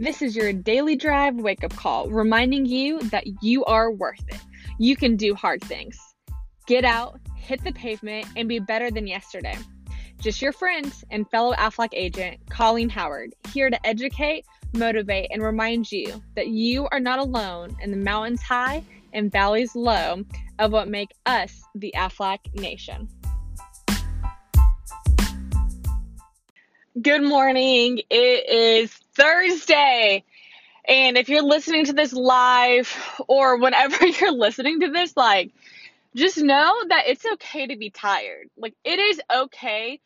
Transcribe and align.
This 0.00 0.22
is 0.22 0.36
your 0.36 0.52
daily 0.52 0.94
drive 0.94 1.34
wake 1.34 1.64
up 1.64 1.74
call, 1.74 2.08
reminding 2.08 2.66
you 2.66 3.00
that 3.10 3.24
you 3.42 3.64
are 3.64 3.90
worth 3.90 4.22
it. 4.28 4.38
You 4.78 4.94
can 4.94 5.16
do 5.16 5.34
hard 5.34 5.60
things. 5.60 5.98
Get 6.68 6.84
out, 6.84 7.18
hit 7.34 7.64
the 7.64 7.72
pavement, 7.72 8.26
and 8.36 8.48
be 8.48 8.60
better 8.60 8.92
than 8.92 9.08
yesterday. 9.08 9.58
Just 10.20 10.40
your 10.40 10.52
friend 10.52 10.92
and 11.10 11.28
fellow 11.30 11.52
AFLAC 11.54 11.88
agent, 11.94 12.38
Colleen 12.48 12.88
Howard, 12.88 13.34
here 13.52 13.70
to 13.70 13.86
educate, 13.86 14.44
motivate, 14.72 15.30
and 15.32 15.42
remind 15.42 15.90
you 15.90 16.22
that 16.36 16.46
you 16.46 16.86
are 16.92 17.00
not 17.00 17.18
alone 17.18 17.76
in 17.82 17.90
the 17.90 17.96
mountains 17.96 18.40
high 18.40 18.84
and 19.12 19.32
valleys 19.32 19.74
low 19.74 20.22
of 20.60 20.70
what 20.70 20.86
make 20.86 21.10
us 21.26 21.60
the 21.74 21.92
AFLAC 21.96 22.38
nation. 22.54 23.08
Good 27.02 27.22
morning. 27.22 28.00
It 28.10 28.48
is 28.48 28.98
Thursday. 29.18 30.24
And 30.86 31.18
if 31.18 31.28
you're 31.28 31.42
listening 31.42 31.86
to 31.86 31.94
this 31.94 32.12
live 32.12 32.94
or 33.28 33.58
whenever 33.58 34.06
you're 34.06 34.32
listening 34.32 34.80
to 34.80 34.90
this, 34.90 35.16
like, 35.16 35.52
just 36.16 36.38
know 36.38 36.72
that 36.88 37.04
it's 37.06 37.24
okay 37.34 37.66
to 37.68 37.76
be 37.76 37.90
tired. 37.90 38.48
Like, 38.56 38.74
it 38.84 38.98
is 38.98 39.20
okay 39.34 40.00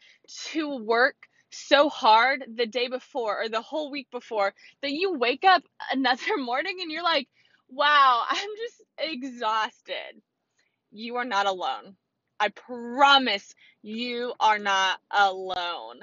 to 0.52 0.76
work 0.78 1.16
so 1.50 1.88
hard 1.88 2.44
the 2.56 2.66
day 2.66 2.88
before 2.88 3.42
or 3.42 3.48
the 3.48 3.62
whole 3.62 3.90
week 3.90 4.08
before 4.12 4.54
that 4.82 4.92
you 4.92 5.14
wake 5.14 5.44
up 5.44 5.62
another 5.92 6.36
morning 6.38 6.78
and 6.82 6.90
you're 6.90 7.04
like, 7.04 7.28
wow, 7.70 8.24
I'm 8.30 8.50
just 8.58 8.82
exhausted. 8.98 10.22
You 10.92 11.16
are 11.16 11.24
not 11.24 11.46
alone. 11.46 11.96
I 12.40 12.50
promise 12.50 13.54
you 13.82 14.34
are 14.40 14.58
not 14.58 15.00
alone 15.10 16.00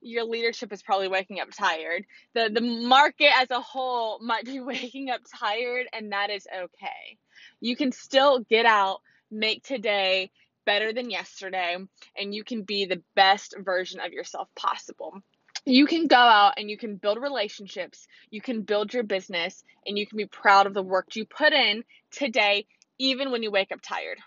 your 0.00 0.24
leadership 0.24 0.72
is 0.72 0.82
probably 0.82 1.08
waking 1.08 1.40
up 1.40 1.48
tired. 1.56 2.04
The 2.34 2.50
the 2.52 2.60
market 2.60 3.30
as 3.36 3.50
a 3.50 3.60
whole 3.60 4.18
might 4.20 4.44
be 4.44 4.60
waking 4.60 5.10
up 5.10 5.20
tired 5.38 5.86
and 5.92 6.12
that 6.12 6.30
is 6.30 6.46
okay. 6.54 7.18
You 7.60 7.76
can 7.76 7.92
still 7.92 8.40
get 8.40 8.66
out, 8.66 9.00
make 9.30 9.62
today 9.62 10.30
better 10.66 10.92
than 10.92 11.10
yesterday 11.10 11.76
and 12.16 12.34
you 12.34 12.44
can 12.44 12.62
be 12.62 12.84
the 12.84 13.02
best 13.14 13.54
version 13.58 14.00
of 14.00 14.12
yourself 14.12 14.48
possible. 14.56 15.20
You 15.66 15.86
can 15.86 16.06
go 16.06 16.16
out 16.16 16.54
and 16.56 16.70
you 16.70 16.78
can 16.78 16.96
build 16.96 17.20
relationships, 17.20 18.06
you 18.30 18.40
can 18.40 18.62
build 18.62 18.94
your 18.94 19.02
business 19.02 19.62
and 19.86 19.98
you 19.98 20.06
can 20.06 20.16
be 20.16 20.26
proud 20.26 20.66
of 20.66 20.74
the 20.74 20.82
work 20.82 21.16
you 21.16 21.26
put 21.26 21.52
in 21.52 21.84
today 22.10 22.66
even 22.98 23.30
when 23.30 23.42
you 23.42 23.50
wake 23.50 23.72
up 23.72 23.80
tired. 23.82 24.18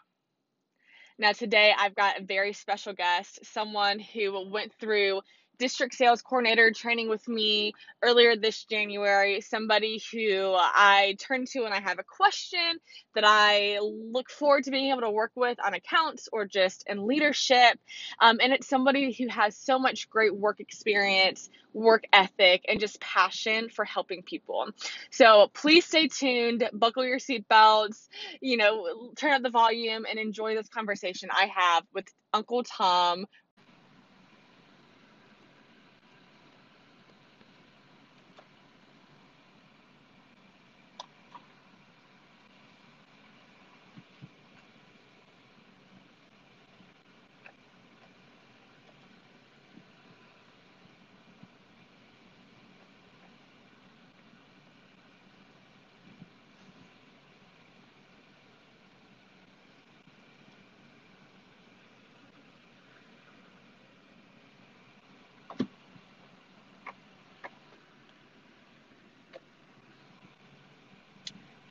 Now, 1.19 1.31
today 1.31 1.73
I've 1.77 1.95
got 1.95 2.19
a 2.19 2.23
very 2.23 2.53
special 2.53 2.93
guest, 2.93 3.39
someone 3.43 3.99
who 3.99 4.49
went 4.49 4.73
through 4.79 5.21
district 5.57 5.95
sales 5.95 6.21
coordinator 6.21 6.71
training 6.71 7.09
with 7.09 7.27
me 7.27 7.73
earlier 8.01 8.35
this 8.35 8.63
January, 8.65 9.41
somebody 9.41 10.01
who 10.11 10.53
I 10.55 11.15
turn 11.19 11.45
to 11.47 11.61
when 11.61 11.73
I 11.73 11.81
have 11.81 11.99
a 11.99 12.03
question 12.03 12.79
that 13.15 13.23
I 13.25 13.79
look 13.79 14.29
forward 14.29 14.63
to 14.65 14.71
being 14.71 14.91
able 14.91 15.01
to 15.01 15.11
work 15.11 15.31
with 15.35 15.57
on 15.63 15.73
accounts 15.73 16.27
or 16.31 16.45
just 16.45 16.83
in 16.87 17.05
leadership. 17.07 17.79
Um, 18.19 18.39
and 18.41 18.53
it's 18.53 18.67
somebody 18.67 19.13
who 19.13 19.27
has 19.27 19.55
so 19.55 19.79
much 19.79 20.09
great 20.09 20.35
work 20.35 20.59
experience, 20.59 21.49
work 21.73 22.05
ethic, 22.11 22.65
and 22.67 22.79
just 22.79 22.99
passion 22.99 23.69
for 23.69 23.85
helping 23.85 24.23
people. 24.23 24.69
So 25.11 25.49
please 25.53 25.85
stay 25.85 26.07
tuned, 26.07 26.67
buckle 26.73 27.05
your 27.05 27.19
seatbelts, 27.19 28.07
you 28.41 28.57
know, 28.57 29.11
turn 29.15 29.33
up 29.33 29.43
the 29.43 29.49
volume 29.49 30.05
and 30.09 30.19
enjoy 30.19 30.55
this 30.55 30.69
conversation 30.69 31.29
I 31.31 31.49
have 31.55 31.83
with 31.93 32.05
Uncle 32.33 32.63
Tom 32.63 33.25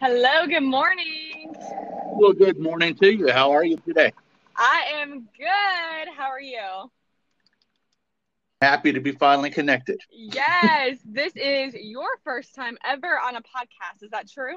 Hello, 0.03 0.49
good 0.49 0.65
morning. 0.65 1.55
Well, 2.15 2.33
good 2.33 2.59
morning 2.59 2.97
to 2.97 3.07
you. 3.07 3.31
How 3.31 3.53
are 3.53 3.65
you 3.65 3.77
today? 3.77 4.13
I 4.57 4.95
am 4.97 5.29
good. 5.39 6.13
How 6.17 6.25
are 6.25 6.41
you? 6.41 6.91
Happy 8.61 8.91
to 8.95 9.01
be 9.01 9.13
finally 9.13 9.51
connected. 9.51 10.01
Yes, 10.11 10.99
this 11.05 11.33
is 11.37 11.75
your 11.75 12.09
first 12.25 12.53
time 12.57 12.79
ever 12.85 13.17
on 13.17 13.37
a 13.37 13.43
podcast. 13.43 14.03
Is 14.03 14.11
that 14.11 14.29
true? 14.29 14.57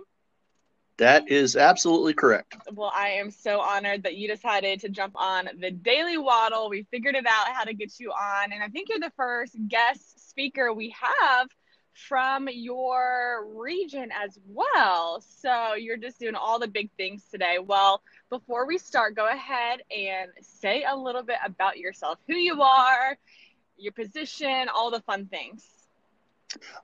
That 0.98 1.30
is 1.30 1.56
absolutely 1.56 2.16
correct. 2.16 2.58
Well, 2.74 2.92
I 2.92 3.10
am 3.10 3.30
so 3.30 3.60
honored 3.60 4.02
that 4.02 4.16
you 4.16 4.28
decided 4.28 4.80
to 4.80 4.90
jump 4.90 5.14
on 5.16 5.48
the 5.60 5.70
Daily 5.70 6.18
Waddle. 6.18 6.70
We 6.70 6.88
figured 6.90 7.14
it 7.14 7.28
out 7.28 7.54
how 7.54 7.66
to 7.66 7.74
get 7.76 8.00
you 8.00 8.10
on, 8.10 8.52
and 8.52 8.64
I 8.64 8.70
think 8.70 8.90
you're 8.90 9.00
the 9.00 9.14
first 9.16 9.56
guest 9.68 10.28
speaker 10.28 10.74
we 10.74 10.96
have 11.00 11.50
from 11.96 12.50
your 12.52 13.48
region 13.56 14.10
as 14.12 14.38
well. 14.48 15.22
So 15.22 15.76
you're 15.76 15.98
just 15.98 16.20
doing 16.20 16.36
all 16.36 16.60
the 16.60 16.68
big 16.68 16.90
things 16.98 17.24
today. 17.32 17.58
Well, 17.64 18.02
before 18.30 18.68
we 18.68 18.78
start, 18.78 19.16
go 19.16 19.28
ahead 19.28 19.82
and 19.96 20.32
say 20.42 20.86
a 20.88 20.96
little 20.96 21.24
bit 21.24 21.38
about 21.44 21.78
yourself, 21.78 22.20
who 22.28 22.36
you 22.36 22.62
are, 22.62 23.18
your 23.78 23.94
position, 23.94 24.68
all 24.74 24.92
the 24.92 25.02
fun 25.02 25.28
things. 25.28 25.66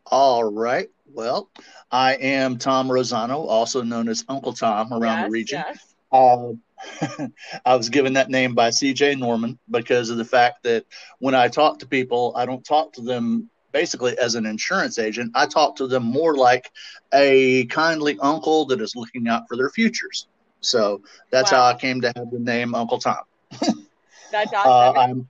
All 0.05 0.43
right. 0.43 0.89
Well, 1.13 1.49
I 1.91 2.15
am 2.15 2.57
Tom 2.57 2.87
Rosano, 2.87 3.47
also 3.47 3.83
known 3.83 4.09
as 4.09 4.23
Uncle 4.27 4.53
Tom 4.53 4.93
around 4.93 5.19
yes, 5.19 5.25
the 5.25 5.31
region. 5.31 5.63
Yes. 5.67 5.95
Uh, 6.11 7.27
I 7.65 7.75
was 7.75 7.89
given 7.89 8.13
that 8.13 8.29
name 8.29 8.55
by 8.55 8.69
CJ 8.69 9.19
Norman 9.19 9.59
because 9.69 10.09
of 10.09 10.17
the 10.17 10.25
fact 10.25 10.63
that 10.63 10.85
when 11.19 11.35
I 11.35 11.47
talk 11.47 11.79
to 11.79 11.87
people, 11.87 12.33
I 12.35 12.45
don't 12.45 12.65
talk 12.65 12.93
to 12.93 13.01
them 13.01 13.49
basically 13.71 14.17
as 14.17 14.35
an 14.35 14.45
insurance 14.45 14.99
agent, 14.99 15.31
I 15.35 15.45
talk 15.45 15.75
to 15.77 15.87
them 15.87 16.03
more 16.03 16.35
like 16.35 16.71
a 17.13 17.65
kindly 17.65 18.17
uncle 18.19 18.65
that 18.65 18.81
is 18.81 18.95
looking 18.95 19.27
out 19.27 19.47
for 19.47 19.57
their 19.57 19.69
futures. 19.69 20.27
So 20.61 21.01
that's 21.31 21.51
wow. 21.51 21.59
how 21.59 21.65
I 21.65 21.73
came 21.75 22.01
to 22.01 22.13
have 22.15 22.31
the 22.31 22.39
name 22.39 22.75
Uncle 22.75 22.99
Tom. 22.99 23.23
that's 24.31 24.53
awesome. 24.53 25.21
Uh, 25.21 25.23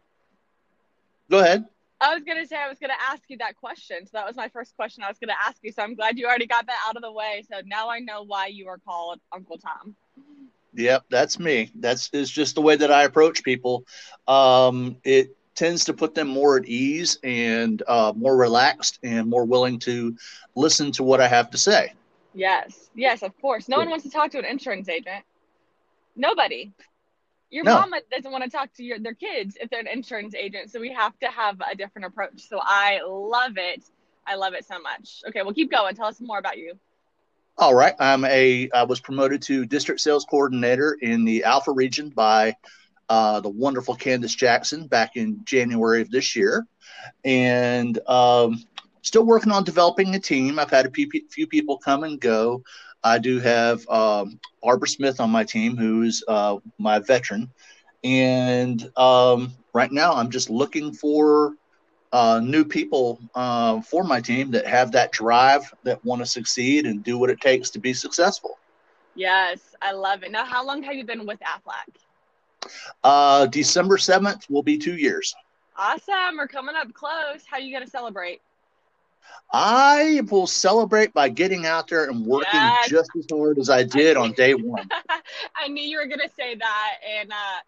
go 1.30 1.40
ahead. 1.40 1.66
I 2.02 2.16
was 2.16 2.24
gonna 2.24 2.48
say 2.48 2.58
I 2.58 2.68
was 2.68 2.80
gonna 2.80 2.94
ask 3.00 3.22
you 3.28 3.38
that 3.38 3.56
question. 3.58 4.06
So 4.06 4.12
that 4.14 4.26
was 4.26 4.36
my 4.36 4.50
first 4.50 4.76
question 4.76 5.04
I 5.04 5.08
was 5.08 5.18
gonna 5.20 5.38
ask 5.40 5.58
you. 5.62 5.72
So 5.72 5.84
I'm 5.84 5.94
glad 5.94 6.18
you 6.18 6.26
already 6.26 6.48
got 6.48 6.66
that 6.66 6.78
out 6.88 6.96
of 6.96 7.04
the 7.04 7.12
way. 7.12 7.44
So 7.50 7.62
now 7.66 7.90
I 7.90 8.00
know 8.00 8.24
why 8.24 8.48
you 8.48 8.68
are 8.68 8.80
called 8.80 9.20
Uncle 9.32 9.60
Tom. 9.60 9.96
Yep, 10.74 11.06
that's 11.10 11.38
me. 11.38 11.70
That's 11.76 12.10
is 12.14 12.32
just 12.32 12.56
the 12.56 12.62
way 12.62 12.76
that 12.76 12.92
I 12.92 13.04
approach 13.04 13.44
people. 13.44 13.86
Um, 14.28 14.98
it 15.04 15.36
tends 15.62 15.86
to 15.86 15.94
put 15.94 16.16
them 16.16 16.28
more 16.28 16.58
at 16.58 16.66
ease 16.66 17.20
and 17.24 17.84
uh, 17.88 18.12
more 18.16 18.36
relaxed 18.36 18.98
and 19.04 19.30
more 19.30 19.46
willing 19.46 19.78
to 19.78 20.18
listen 20.56 20.92
to 20.92 21.04
what 21.04 21.22
I 21.22 21.28
have 21.28 21.52
to 21.52 21.58
say. 21.60 21.94
Yes, 22.34 22.90
yes, 22.96 23.22
of 23.22 23.40
course. 23.40 23.70
No 23.70 23.76
yeah. 23.76 23.84
one 23.84 23.92
wants 23.92 24.06
to 24.06 24.10
talk 24.10 24.32
to 24.32 24.40
an 24.40 24.46
insurance 24.46 24.90
agent. 24.90 25.24
Nobody. 26.16 26.72
Your 27.52 27.64
no. 27.64 27.76
mama 27.76 28.02
doesn't 28.12 28.32
want 28.32 28.44
to 28.44 28.50
talk 28.50 28.74
to 28.78 28.84
your 28.84 28.98
their 28.98 29.14
kids 29.14 29.56
if 29.62 29.70
they're 29.70 29.82
an 29.82 29.88
insurance 29.88 30.34
agent. 30.34 30.72
So 30.72 30.80
we 30.80 30.92
have 30.94 31.18
to 31.20 31.28
have 31.28 31.62
a 31.72 31.76
different 31.76 32.08
approach. 32.08 32.42
So 32.42 32.60
I 32.60 33.02
love 33.08 33.58
it. 33.58 33.84
I 34.26 34.38
love 34.38 34.56
it 34.56 34.66
so 34.66 34.80
much. 34.82 35.22
Okay, 35.28 35.44
well 35.44 35.54
keep 35.54 35.70
going. 35.70 35.94
Tell 35.94 36.08
us 36.08 36.20
more 36.20 36.40
about 36.40 36.58
you. 36.58 36.74
All 37.60 37.76
right. 37.76 37.94
I'm 38.00 38.26
a 38.26 38.68
I 38.74 38.82
was 38.82 39.00
promoted 39.00 39.44
to 39.44 39.68
district 39.68 40.02
sales 40.02 40.26
coordinator 40.26 40.98
in 41.02 41.24
the 41.24 41.44
Alpha 41.44 41.72
region 41.72 42.10
by 42.10 42.56
uh, 43.10 43.40
the 43.40 43.50
wonderful 43.50 43.96
Candace 43.96 44.36
Jackson 44.36 44.88
back 44.88 45.16
in 45.16 45.42
January 45.44 46.02
of 46.02 46.12
this 46.12 46.36
year, 46.36 46.66
and 47.26 48.00
um, 48.08 48.64
still 49.02 49.26
working 49.26 49.52
on 49.52 49.64
developing 49.64 50.16
a 50.16 50.20
team. 50.20 50.60
I've 50.60 50.70
had 50.70 50.86
a 50.86 50.92
few, 50.92 51.08
people 51.48 51.78
come 51.78 52.04
and 52.04 52.20
go. 52.20 52.64
I 53.04 53.18
do 53.18 53.40
have 53.40 53.88
um, 53.90 54.40
Barbara 54.62 54.88
Smith 54.88 55.20
on 55.20 55.30
my 55.30 55.44
team, 55.44 55.76
who's 55.76 56.24
uh, 56.28 56.58
my 56.78 57.00
veteran, 57.00 57.50
and 58.04 58.90
um, 58.98 59.54
right 59.74 59.92
now 59.92 60.14
I'm 60.14 60.30
just 60.30 60.50
looking 60.50 60.94
for 60.94 61.56
uh, 62.12 62.42
new 62.44 62.66
people 62.66 63.20
uh, 63.36 63.82
for 63.82 64.04
my 64.04 64.20
team 64.20 64.52
that 64.52 64.68
have 64.68 64.92
that 64.92 65.12
drive, 65.12 65.74
that 65.84 66.04
want 66.04 66.22
to 66.22 66.26
succeed 66.26 66.86
and 66.86 67.04
do 67.04 67.18
what 67.18 67.30
it 67.30 67.40
takes 67.40 67.70
to 67.72 67.80
be 67.80 67.94
successful. 67.94 68.58
Yes, 69.16 69.60
I 69.82 69.92
love 69.92 70.24
it. 70.24 70.32
Now, 70.32 70.46
how 70.46 70.66
long 70.66 70.84
have 70.84 70.96
you 70.96 71.06
been 71.06 71.26
with 71.26 71.40
AFLAC? 71.40 72.01
Uh, 73.04 73.46
December 73.48 73.98
7th 73.98 74.50
will 74.50 74.64
be 74.64 74.78
two 74.78 74.96
years. 74.96 75.36
Awesome. 75.78 76.38
We're 76.38 76.48
coming 76.48 76.76
up 76.76 76.94
close. 76.94 77.44
How 77.50 77.58
are 77.58 77.60
you 77.60 77.72
going 77.74 77.86
to 77.86 77.90
celebrate? 77.90 78.42
I 79.54 80.22
will 80.30 80.48
celebrate 80.48 81.14
by 81.14 81.30
getting 81.30 81.66
out 81.66 81.88
there 81.88 82.06
and 82.06 82.26
working 82.26 82.50
yes. 82.54 82.90
just 82.90 83.10
as 83.18 83.26
hard 83.32 83.60
as 83.60 83.70
I 83.70 83.84
did 83.84 84.18
on 84.18 84.34
day 84.34 84.54
one. 84.54 84.90
I 85.56 85.68
knew 85.68 85.84
you 85.84 85.98
were 85.98 86.08
going 86.08 86.20
to 86.20 86.30
say 86.36 86.56
that. 86.56 86.94
And 87.20 87.32
uh, 87.32 87.60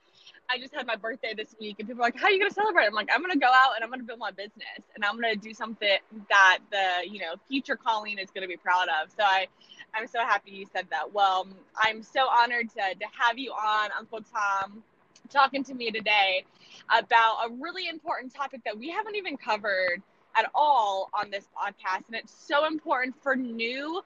I 0.50 0.60
just 0.60 0.74
had 0.74 0.86
my 0.86 0.96
birthday 0.96 1.34
this 1.36 1.56
week, 1.60 1.78
and 1.80 1.88
people 1.88 2.01
are 2.01 2.07
like, 2.07 2.18
"How 2.18 2.28
are 2.28 2.31
you 2.31 2.39
going 2.39 2.50
to 2.50 2.56
celebrate?" 2.56 2.86
I'm 2.86 2.94
like, 2.94 3.10
"I'm 3.13 3.22
going 3.22 3.34
to 3.34 3.39
go 3.39 3.48
out 3.48 3.72
and 3.75 3.84
I'm 3.84 3.89
going 3.89 4.01
to 4.01 4.06
build 4.06 4.19
my 4.19 4.31
business, 4.31 4.80
and 4.96 5.04
I'm 5.04 5.19
going 5.19 5.34
to 5.34 5.39
do 5.39 5.54
something 5.54 5.98
that 6.30 6.60
the 6.72 7.10
you 7.10 7.19
know 7.19 7.36
future 7.48 7.75
Colleen 7.75 8.19
is 8.19 8.30
going 8.30 8.44
to 8.44 8.48
be 8.48 8.57
proud 8.57 8.88
of." 9.01 9.10
So 9.12 9.24
I, 9.24 9.48
I'm 9.94 10.07
so 10.07 10.19
happy 10.19 10.51
you 10.51 10.66
said 10.74 10.88
that. 10.90 11.13
Well, 11.13 11.48
I'm 11.78 12.01
so 12.04 12.28
honored 12.28 12.69
to 12.69 12.95
to 12.95 13.06
have 13.19 13.38
you 13.38 13.51
on, 13.51 13.90
Uncle 13.98 14.22
Tom, 14.22 14.84
talking 15.30 15.63
to 15.66 15.74
me 15.74 15.92
today 15.92 16.45
about 16.90 17.48
a 17.48 17.51
really 17.54 17.88
important 17.88 18.34
topic 18.34 18.62
that 18.66 18.78
we 18.78 18.90
haven't 18.90 19.16
even 19.16 19.38
covered 19.38 20.01
at 20.36 20.50
all 20.56 21.10
on 21.13 21.30
this 21.30 21.45
podcast. 21.56 22.07
And 22.07 22.16
it's 22.16 22.34
so 22.34 22.66
important 22.66 23.16
for 23.22 23.36
new 23.36 24.01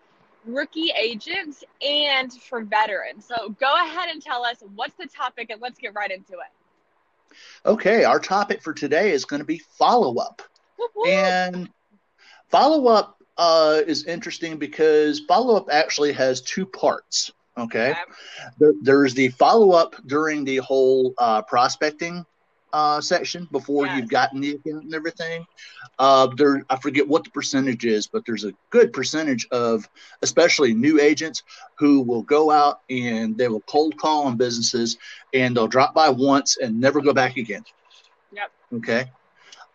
rookie 0.46 0.92
agents 0.98 1.64
and 1.82 2.32
for 2.34 2.62
veterans. 2.64 3.26
So 3.26 3.56
go 3.60 3.74
ahead 3.74 4.10
and 4.10 4.22
tell 4.22 4.44
us 4.44 4.58
what's 4.76 4.96
the 4.96 5.08
topic 5.08 5.50
and 5.50 5.62
let's 5.62 5.80
get 5.80 5.94
right 5.94 6.12
into 6.12 6.34
it. 6.34 7.38
Okay, 7.66 8.04
our 8.04 8.20
topic 8.20 8.62
for 8.62 8.74
today 8.74 9.12
is 9.12 9.26
going 9.26 9.42
to 9.42 9.46
be 9.46 9.60
follow 9.78 10.18
up. 10.18 10.42
And 11.08 11.70
follow 12.50 12.88
up 12.88 13.17
uh, 13.38 13.82
is 13.86 14.06
interesting 14.06 14.58
because 14.58 15.22
follow 15.22 15.56
up 15.56 15.68
actually 15.72 16.12
has 16.14 16.42
two 16.42 16.66
parts. 16.66 17.32
Okay. 17.58 17.96
There, 18.60 18.74
there's 18.82 19.14
the 19.14 19.30
follow 19.30 19.72
up 19.72 19.96
during 20.06 20.46
the 20.46 20.58
whole 20.58 21.14
uh, 21.18 21.42
prospecting 21.42 22.26
uh, 22.74 23.02
section 23.02 23.48
before 23.52 23.86
yes. 23.86 23.98
you've 23.98 24.10
gotten 24.10 24.42
the 24.42 24.52
account 24.52 24.84
and 24.84 24.94
everything. 24.94 25.46
Uh, 25.98 26.28
there, 26.36 26.64
I 26.70 26.76
forget 26.76 27.08
what 27.08 27.24
the 27.24 27.32
percentage 27.32 27.86
is, 27.86 28.06
but 28.06 28.24
there's 28.26 28.44
a 28.44 28.54
good 28.70 28.94
percentage 28.94 29.48
of, 29.52 29.90
especially 30.22 30.74
new 30.74 31.00
agents, 31.00 31.44
who 31.80 32.02
will 32.02 32.22
go 32.22 32.52
out 32.52 32.82
and 32.90 33.36
they 33.38 33.48
will 33.48 33.62
cold 33.62 33.98
call 33.98 34.26
on 34.26 34.38
businesses 34.38 34.98
and 35.34 35.56
they'll 35.56 35.68
drop 35.68 35.96
by 35.96 36.10
once 36.10 36.58
and 36.58 36.80
never 36.80 37.02
go 37.02 37.14
back 37.14 37.38
again. 37.38 37.64
Yep. 38.32 38.52
Okay. 38.76 39.12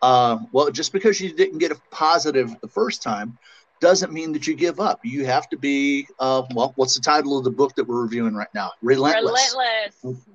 Uh, 0.03 0.37
well, 0.51 0.69
just 0.69 0.91
because 0.91 1.21
you 1.21 1.33
didn't 1.33 1.59
get 1.59 1.71
a 1.71 1.77
positive 1.89 2.53
the 2.59 2.67
first 2.67 3.01
time 3.01 3.37
doesn't 3.79 4.11
mean 4.11 4.33
that 4.33 4.45
you 4.45 4.53
give 4.53 4.81
up. 4.81 4.99
You 5.05 5.25
have 5.25 5.47
to 5.49 5.57
be, 5.57 6.05
uh, 6.19 6.43
well, 6.53 6.73
what's 6.75 6.95
the 6.95 7.01
title 7.01 7.37
of 7.37 7.45
the 7.45 7.51
book 7.51 7.73
that 7.75 7.87
we're 7.87 8.01
reviewing 8.01 8.35
right 8.35 8.53
now? 8.53 8.71
Relentless. 8.81 9.55
Relentless. 10.03 10.27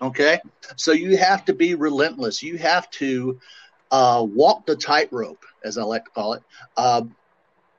Okay. 0.00 0.38
So 0.76 0.92
you 0.92 1.16
have 1.16 1.44
to 1.46 1.52
be 1.52 1.74
relentless. 1.74 2.40
You 2.40 2.56
have 2.58 2.88
to 2.92 3.40
uh, 3.90 4.24
walk 4.28 4.64
the 4.64 4.76
tightrope, 4.76 5.44
as 5.64 5.76
I 5.76 5.82
like 5.82 6.04
to 6.04 6.10
call 6.12 6.34
it, 6.34 6.42
uh, 6.76 7.02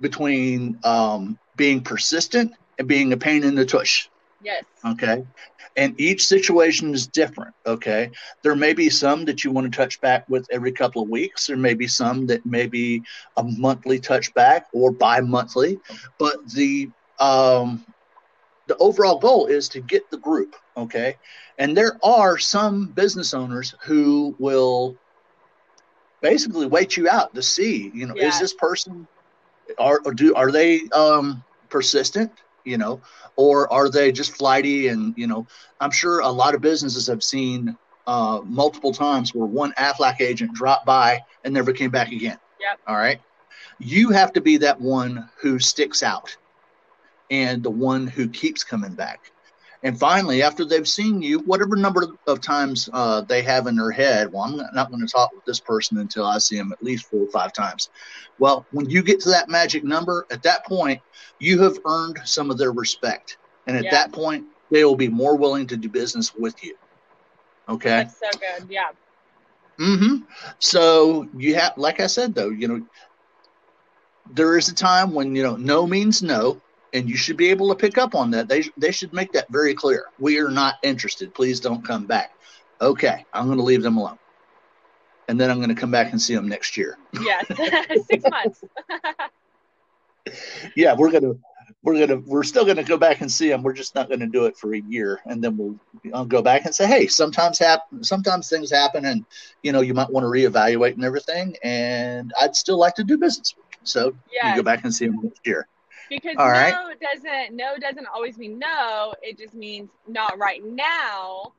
between 0.02 0.78
um, 0.84 1.40
being 1.56 1.80
persistent 1.80 2.52
and 2.78 2.90
being 2.90 3.14
a 3.14 3.18
pain 3.18 3.46
in 3.46 3.56
the 3.56 3.66
tush. 3.66 4.10
Yes. 4.46 4.64
Okay. 4.86 5.26
And 5.76 6.00
each 6.00 6.26
situation 6.26 6.94
is 6.94 7.08
different. 7.08 7.54
Okay. 7.66 8.12
There 8.44 8.56
may 8.56 8.74
be 8.74 8.90
some 8.90 9.26
that 9.26 9.44
you 9.44 9.52
want 9.52 9.72
to 9.72 9.76
touch 9.76 10.00
back 10.00 10.30
with 10.30 10.48
every 10.52 10.72
couple 10.72 11.02
of 11.02 11.10
weeks. 11.10 11.48
There 11.48 11.58
may 11.58 11.74
be 11.74 11.88
some 11.88 12.28
that 12.28 12.46
may 12.46 12.68
be 12.68 13.02
a 13.36 13.44
monthly 13.44 14.00
touch 14.00 14.34
back 14.34 14.68
or 14.72 14.92
bi 14.92 15.20
monthly. 15.20 15.80
But 16.20 16.48
the 16.52 16.90
um, 17.20 17.86
the 18.68 18.78
overall 18.78 19.20
goal 19.20 19.48
is 19.48 19.70
to 19.70 19.82
get 19.82 20.10
the 20.10 20.18
group 20.18 20.56
okay 20.78 21.16
and 21.58 21.76
there 21.76 21.98
are 22.04 22.38
some 22.38 22.88
business 22.88 23.34
owners 23.34 23.76
who 23.84 24.36
will 24.40 24.96
basically 26.22 26.66
wait 26.66 26.98
you 26.98 27.08
out 27.10 27.34
to 27.34 27.42
see 27.42 27.92
you 27.94 28.06
know 28.06 28.16
yeah. 28.16 28.28
is 28.28 28.40
this 28.40 28.54
person 28.54 29.08
are 29.78 30.02
or 30.06 30.14
do 30.14 30.34
are 30.36 30.52
they 30.52 30.82
um 30.94 31.44
persistent 31.70 32.32
you 32.66 32.78
know 32.78 33.02
or 33.36 33.72
are 33.72 33.90
they 33.90 34.12
just 34.12 34.36
flighty 34.36 34.90
and 34.90 35.14
you 35.18 35.28
know 35.28 35.48
i'm 35.80 35.92
sure 35.92 36.20
a 36.20 36.30
lot 36.30 36.54
of 36.54 36.62
businesses 36.62 37.08
have 37.08 37.24
seen 37.24 37.76
uh 38.08 38.42
multiple 38.44 38.92
times 38.92 39.34
where 39.34 39.48
one 39.48 39.72
aflac 39.74 40.20
agent 40.20 40.54
dropped 40.54 40.86
by 40.86 41.20
and 41.44 41.54
never 41.54 41.72
came 41.72 41.90
back 41.92 42.12
again 42.12 42.38
yep. 42.60 42.80
all 42.88 42.98
right 42.98 43.22
you 43.80 44.10
have 44.10 44.34
to 44.34 44.42
be 44.42 44.58
that 44.58 44.80
one 44.80 45.30
who 45.38 45.60
sticks 45.60 46.04
out 46.04 46.36
and 47.32 47.64
the 47.64 47.70
one 47.70 48.08
who 48.08 48.28
keeps 48.30 48.64
coming 48.64 48.94
back. 48.94 49.32
And 49.86 50.00
finally, 50.00 50.42
after 50.42 50.66
they've 50.66 50.88
seen 50.88 51.22
you, 51.22 51.42
whatever 51.42 51.76
number 51.76 52.08
of 52.26 52.42
times 52.42 52.90
uh, 52.92 53.22
they 53.22 53.44
have 53.44 53.68
in 53.68 53.76
their 53.76 53.92
head, 53.92 54.34
well, 54.34 54.42
I'm 54.42 54.58
not 54.74 54.90
going 54.90 55.06
to 55.06 55.08
talk 55.08 55.32
with 55.32 55.46
this 55.46 55.60
person 55.60 56.00
until 56.00 56.26
I 56.26 56.40
see 56.40 56.58
them 56.58 56.72
at 56.72 56.82
least 56.82 57.06
four 57.06 57.20
or 57.20 57.30
five 57.30 57.54
times. 57.54 57.90
Well, 58.40 58.66
when 58.72 58.90
you 58.90 59.04
get 59.04 59.20
to 59.22 59.30
that 59.30 59.48
magic 59.48 59.84
number, 59.84 60.26
at 60.32 60.42
that 60.42 60.66
point, 60.66 61.02
you 61.38 61.62
have 61.62 61.78
earned 61.86 62.18
some 62.26 62.50
of 62.50 62.58
their 62.58 62.72
respect. 62.72 63.38
And 63.68 63.78
at 63.78 63.84
yeah. 63.84 63.92
that 63.92 64.12
point, 64.12 64.46
they 64.72 64.84
will 64.84 64.96
be 64.96 65.08
more 65.08 65.36
willing 65.36 65.68
to 65.68 65.78
do 65.78 65.88
business 65.88 66.34
with 66.34 66.64
you. 66.64 66.76
Okay. 67.70 67.90
That's 67.90 68.20
so 68.20 68.40
good. 68.40 68.68
Yeah. 68.68 68.90
Mm-hmm. 69.78 70.24
So 70.58 71.30
you 71.38 71.54
have, 71.54 71.78
like 71.78 72.00
I 72.00 72.08
said, 72.08 72.34
though, 72.34 72.50
you 72.50 72.68
know, 72.68 72.88
there 74.32 74.58
is 74.58 74.68
a 74.68 74.74
time 74.74 75.14
when, 75.14 75.36
you 75.36 75.44
know, 75.44 75.58
no 75.58 75.86
means 75.86 76.24
no 76.24 76.60
and 76.96 77.10
you 77.10 77.18
should 77.18 77.36
be 77.36 77.50
able 77.50 77.68
to 77.70 77.76
pick 77.76 77.98
up 77.98 78.16
on 78.16 78.32
that. 78.32 78.48
They 78.48 78.64
they 78.78 78.92
should 78.92 79.14
make 79.14 79.32
that 79.34 79.48
very 79.50 79.76
clear. 79.76 80.06
We 80.18 80.40
are 80.40 80.50
not 80.50 80.76
interested. 80.82 81.34
Please 81.36 81.60
don't 81.60 81.86
come 81.86 82.06
back. 82.06 82.32
Okay, 82.82 83.26
I'm 83.34 83.46
going 83.46 83.58
to 83.58 83.64
leave 83.64 83.84
them 83.84 83.98
alone, 83.98 84.18
and 85.28 85.40
then 85.40 85.52
I'm 85.52 85.58
going 85.58 85.70
to 85.70 85.80
come 85.80 85.92
back 85.92 86.12
and 86.12 86.22
see 86.22 86.34
them 86.34 86.48
next 86.48 86.78
year. 86.78 86.98
Yes, 87.22 87.46
six 88.10 88.24
months. 88.30 88.64
yeah, 90.76 90.96
we're 90.98 91.12
gonna 91.12 91.34
we're 91.84 92.00
gonna 92.00 92.22
we're 92.26 92.44
still 92.44 92.66
gonna 92.66 92.84
go 92.84 92.98
back 92.98 93.22
and 93.22 93.32
see 93.32 93.50
them. 93.50 93.62
We're 93.62 93.74
just 93.74 93.94
not 93.94 94.08
going 94.08 94.22
to 94.22 94.28
do 94.28 94.46
it 94.46 94.58
for 94.58 94.74
a 94.74 94.80
year, 94.80 95.20
and 95.26 95.44
then 95.44 95.58
we'll 95.58 95.76
I'll 96.14 96.26
go 96.26 96.42
back 96.42 96.66
and 96.66 96.74
say, 96.74 96.88
hey, 96.88 97.08
sometimes 97.08 97.60
happen, 97.60 98.04
sometimes 98.04 98.50
things 98.50 98.72
happen, 98.72 99.06
and 99.06 99.26
you 99.64 99.74
know 99.74 99.82
you 99.82 99.94
might 99.94 100.10
want 100.10 100.24
to 100.24 100.30
reevaluate 100.30 100.94
and 100.94 101.04
everything. 101.04 101.58
And 101.62 102.34
I'd 102.40 102.56
still 102.56 102.78
like 102.78 102.96
to 102.96 103.04
do 103.04 103.18
business. 103.18 103.54
So 103.84 104.16
you 104.52 104.56
go 104.56 104.64
back 104.64 104.84
and 104.84 104.94
see 104.94 105.06
them 105.06 105.20
next 105.22 105.46
year. 105.46 105.68
Because 106.10 106.38
All 106.38 106.50
no 106.50 106.52
right. 106.52 106.76
doesn't 107.02 107.56
no 107.56 107.78
doesn't 107.80 108.08
always 108.08 108.38
mean 108.38 108.60
no. 108.60 109.16
It 109.22 109.38
just 109.38 109.54
means 109.54 109.90
not 110.08 110.38
right 110.38 110.64
now. 110.64 111.54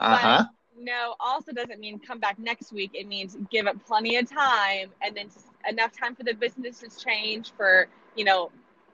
Uh 0.00 0.16
huh. 0.16 0.44
No 0.78 1.14
also 1.20 1.52
doesn't 1.52 1.80
mean 1.80 1.98
come 1.98 2.20
back 2.20 2.38
next 2.38 2.72
week. 2.72 2.90
It 2.94 3.08
means 3.08 3.36
give 3.50 3.66
it 3.66 3.84
plenty 3.86 4.16
of 4.16 4.30
time 4.30 4.90
and 5.02 5.16
then 5.16 5.28
enough 5.68 5.92
time 5.98 6.14
for 6.14 6.22
the 6.22 6.34
business 6.34 6.80
to 6.80 6.88
change, 7.04 7.52
for 7.56 7.88
you 8.14 8.24
know 8.24 8.50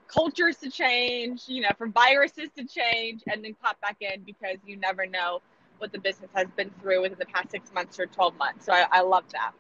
cultures 0.06 0.56
to 0.58 0.70
change, 0.70 1.42
you 1.48 1.62
know, 1.62 1.70
for 1.76 1.88
viruses 1.88 2.50
to 2.56 2.64
change, 2.64 3.22
and 3.26 3.44
then 3.44 3.54
pop 3.54 3.80
back 3.80 3.96
in 4.00 4.22
because 4.22 4.58
you 4.66 4.76
never 4.76 5.06
know 5.06 5.40
what 5.78 5.92
the 5.92 5.98
business 5.98 6.30
has 6.34 6.46
been 6.56 6.70
through 6.80 7.02
within 7.02 7.18
the 7.18 7.26
past 7.26 7.50
six 7.50 7.72
months 7.72 7.98
or 7.98 8.06
12 8.06 8.36
months. 8.36 8.64
So 8.64 8.72
I, 8.72 8.86
I 8.92 9.00
love 9.00 9.24
that 9.32 9.52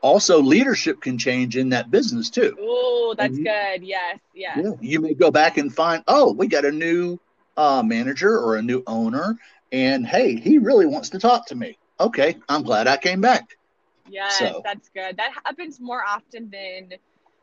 also 0.00 0.40
leadership 0.40 1.00
can 1.00 1.18
change 1.18 1.56
in 1.56 1.70
that 1.70 1.90
business 1.90 2.30
too. 2.30 2.56
Oh, 2.60 3.14
that's 3.16 3.36
you, 3.36 3.44
good. 3.44 3.82
Yes, 3.82 4.18
yes. 4.34 4.58
Yeah, 4.62 4.72
you 4.80 5.00
may 5.00 5.14
go 5.14 5.30
back 5.30 5.58
and 5.58 5.74
find, 5.74 6.02
oh, 6.06 6.32
we 6.32 6.46
got 6.46 6.64
a 6.64 6.72
new 6.72 7.18
uh, 7.56 7.82
manager 7.82 8.38
or 8.38 8.56
a 8.56 8.62
new 8.62 8.82
owner, 8.86 9.36
and 9.72 10.06
hey, 10.06 10.36
he 10.36 10.58
really 10.58 10.86
wants 10.86 11.10
to 11.10 11.18
talk 11.18 11.46
to 11.46 11.54
me. 11.54 11.78
Okay, 12.00 12.36
I'm 12.48 12.62
glad 12.62 12.86
I 12.86 12.96
came 12.96 13.20
back. 13.20 13.58
Yes, 14.08 14.38
so. 14.38 14.62
that's 14.64 14.88
good. 14.90 15.16
That 15.16 15.32
happens 15.44 15.80
more 15.80 16.02
often 16.04 16.50
than 16.50 16.98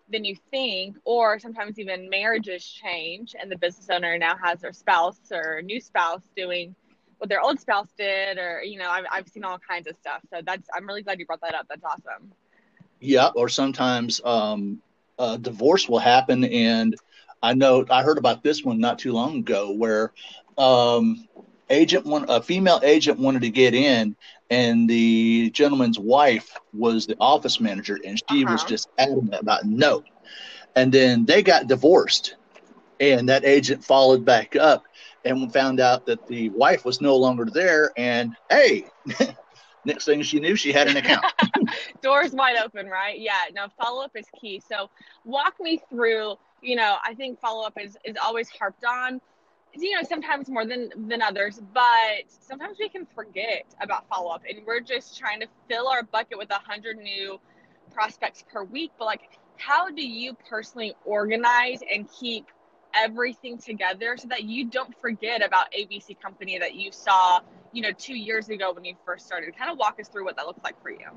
than 0.10 0.24
you 0.24 0.36
think, 0.52 0.98
or 1.04 1.40
sometimes 1.40 1.80
even 1.80 2.10
marriages 2.10 2.66
change, 2.66 3.36
and 3.40 3.52
the 3.52 3.58
business 3.58 3.90
owner 3.90 4.18
now 4.18 4.36
has 4.42 4.62
their 4.62 4.74
spouse 4.74 5.20
or 5.32 5.62
new 5.62 5.82
spouse 5.82 6.24
doing 6.36 6.76
what 7.18 7.30
their 7.30 7.42
old 7.42 7.60
spouse 7.60 7.90
did, 7.98 8.38
or 8.38 8.62
you 8.64 8.80
know, 8.80 8.90
I've 8.90 9.06
I've 9.12 9.28
seen 9.28 9.44
all 9.44 9.60
kinds 9.60 9.88
of 9.88 9.96
stuff. 9.98 10.22
So 10.32 10.42
that's 10.46 10.68
I'm 10.74 10.88
really 10.88 11.02
glad 11.02 11.20
you 11.20 11.26
brought 11.26 11.42
that 11.42 11.56
up. 11.56 11.66
That's 11.70 11.84
awesome. 11.84 12.32
Yeah, 13.06 13.28
or 13.36 13.50
sometimes 13.50 14.20
um, 14.26 14.82
a 15.20 15.38
divorce 15.38 15.88
will 15.88 16.00
happen, 16.00 16.44
and 16.44 16.96
I 17.44 17.54
know 17.54 17.86
I 17.90 18.02
heard 18.02 18.18
about 18.18 18.44
this 18.44 18.64
one 18.64 18.80
not 18.80 18.98
too 18.98 19.14
long 19.14 19.38
ago 19.38 19.72
where 19.72 20.12
um, 20.58 21.28
agent 21.70 22.06
one 22.06 22.26
a 22.30 22.42
female 22.42 22.80
agent 22.84 23.20
wanted 23.20 23.44
to 23.44 23.52
get 23.52 23.76
in, 23.76 24.16
and 24.50 24.90
the 24.90 25.52
gentleman's 25.52 26.00
wife 26.00 26.58
was 26.74 27.06
the 27.06 27.16
office 27.20 27.60
manager, 27.60 28.00
and 28.04 28.20
she 28.30 28.44
uh-huh. 28.44 28.54
was 28.54 28.64
just 28.64 28.90
adamant 28.98 29.36
about 29.40 29.66
no. 29.66 30.04
And 30.76 30.92
then 30.92 31.26
they 31.26 31.44
got 31.44 31.68
divorced, 31.68 32.36
and 33.00 33.30
that 33.30 33.46
agent 33.46 33.84
followed 33.84 34.26
back 34.26 34.56
up 34.56 34.84
and 35.24 35.54
found 35.54 35.80
out 35.80 36.08
that 36.08 36.26
the 36.28 36.50
wife 36.50 36.86
was 36.86 37.02
no 37.02 37.16
longer 37.16 37.46
there. 37.46 37.92
And 37.98 38.36
hey, 38.50 38.86
next 39.86 40.06
thing 40.06 40.22
she 40.22 40.40
knew, 40.40 40.56
she 40.56 40.72
had 40.72 40.88
an 40.88 40.98
account. 40.98 41.26
Doors 42.02 42.32
wide 42.32 42.58
open, 42.58 42.88
right? 42.88 43.20
Yeah. 43.20 43.34
Now 43.54 43.68
follow 43.82 44.04
up 44.04 44.12
is 44.16 44.26
key. 44.40 44.62
So 44.68 44.90
walk 45.24 45.56
me 45.60 45.82
through. 45.90 46.36
You 46.62 46.76
know, 46.76 46.98
I 47.04 47.14
think 47.14 47.40
follow 47.40 47.66
up 47.66 47.80
is 47.80 47.98
is 48.04 48.16
always 48.24 48.50
harped 48.50 48.86
on. 48.86 49.22
You 49.74 49.96
know, 49.96 50.04
sometimes 50.08 50.50
more 50.50 50.66
than 50.66 50.90
than 51.08 51.22
others, 51.22 51.62
but 51.74 52.24
sometimes 52.28 52.78
we 52.80 52.90
can 52.90 53.06
forget 53.14 53.66
about 53.82 54.08
follow 54.08 54.32
up, 54.32 54.44
and 54.50 54.66
we're 54.66 54.80
just 54.80 55.18
trying 55.18 55.42
to 55.42 55.48
fill 55.70 55.88
our 55.88 56.04
bucket 56.04 56.38
with 56.38 56.50
a 56.52 56.60
hundred 56.60 56.98
new 56.98 57.40
prospects 57.92 58.44
per 58.52 58.64
week. 58.64 58.92
But 58.98 59.06
like, 59.06 59.40
how 59.58 59.90
do 59.90 60.06
you 60.06 60.36
personally 60.50 60.96
organize 61.06 61.80
and 61.94 62.10
keep 62.10 62.48
everything 62.96 63.58
together 63.58 64.16
so 64.18 64.28
that 64.30 64.44
you 64.44 64.66
don't 64.70 64.94
forget 65.02 65.44
about 65.46 65.72
ABC 65.72 66.20
Company 66.20 66.58
that 66.60 66.76
you 66.76 66.92
saw, 66.92 67.42
you 67.76 67.82
know, 67.82 67.92
two 67.92 68.16
years 68.16 68.48
ago 68.48 68.72
when 68.74 68.86
you 68.86 68.96
first 69.06 69.26
started? 69.26 69.56
Kind 69.58 69.70
of 69.70 69.78
walk 69.78 70.00
us 70.00 70.08
through 70.08 70.24
what 70.24 70.38
that 70.38 70.46
looks 70.46 70.64
like 70.64 70.82
for 70.82 70.90
you. 70.90 71.08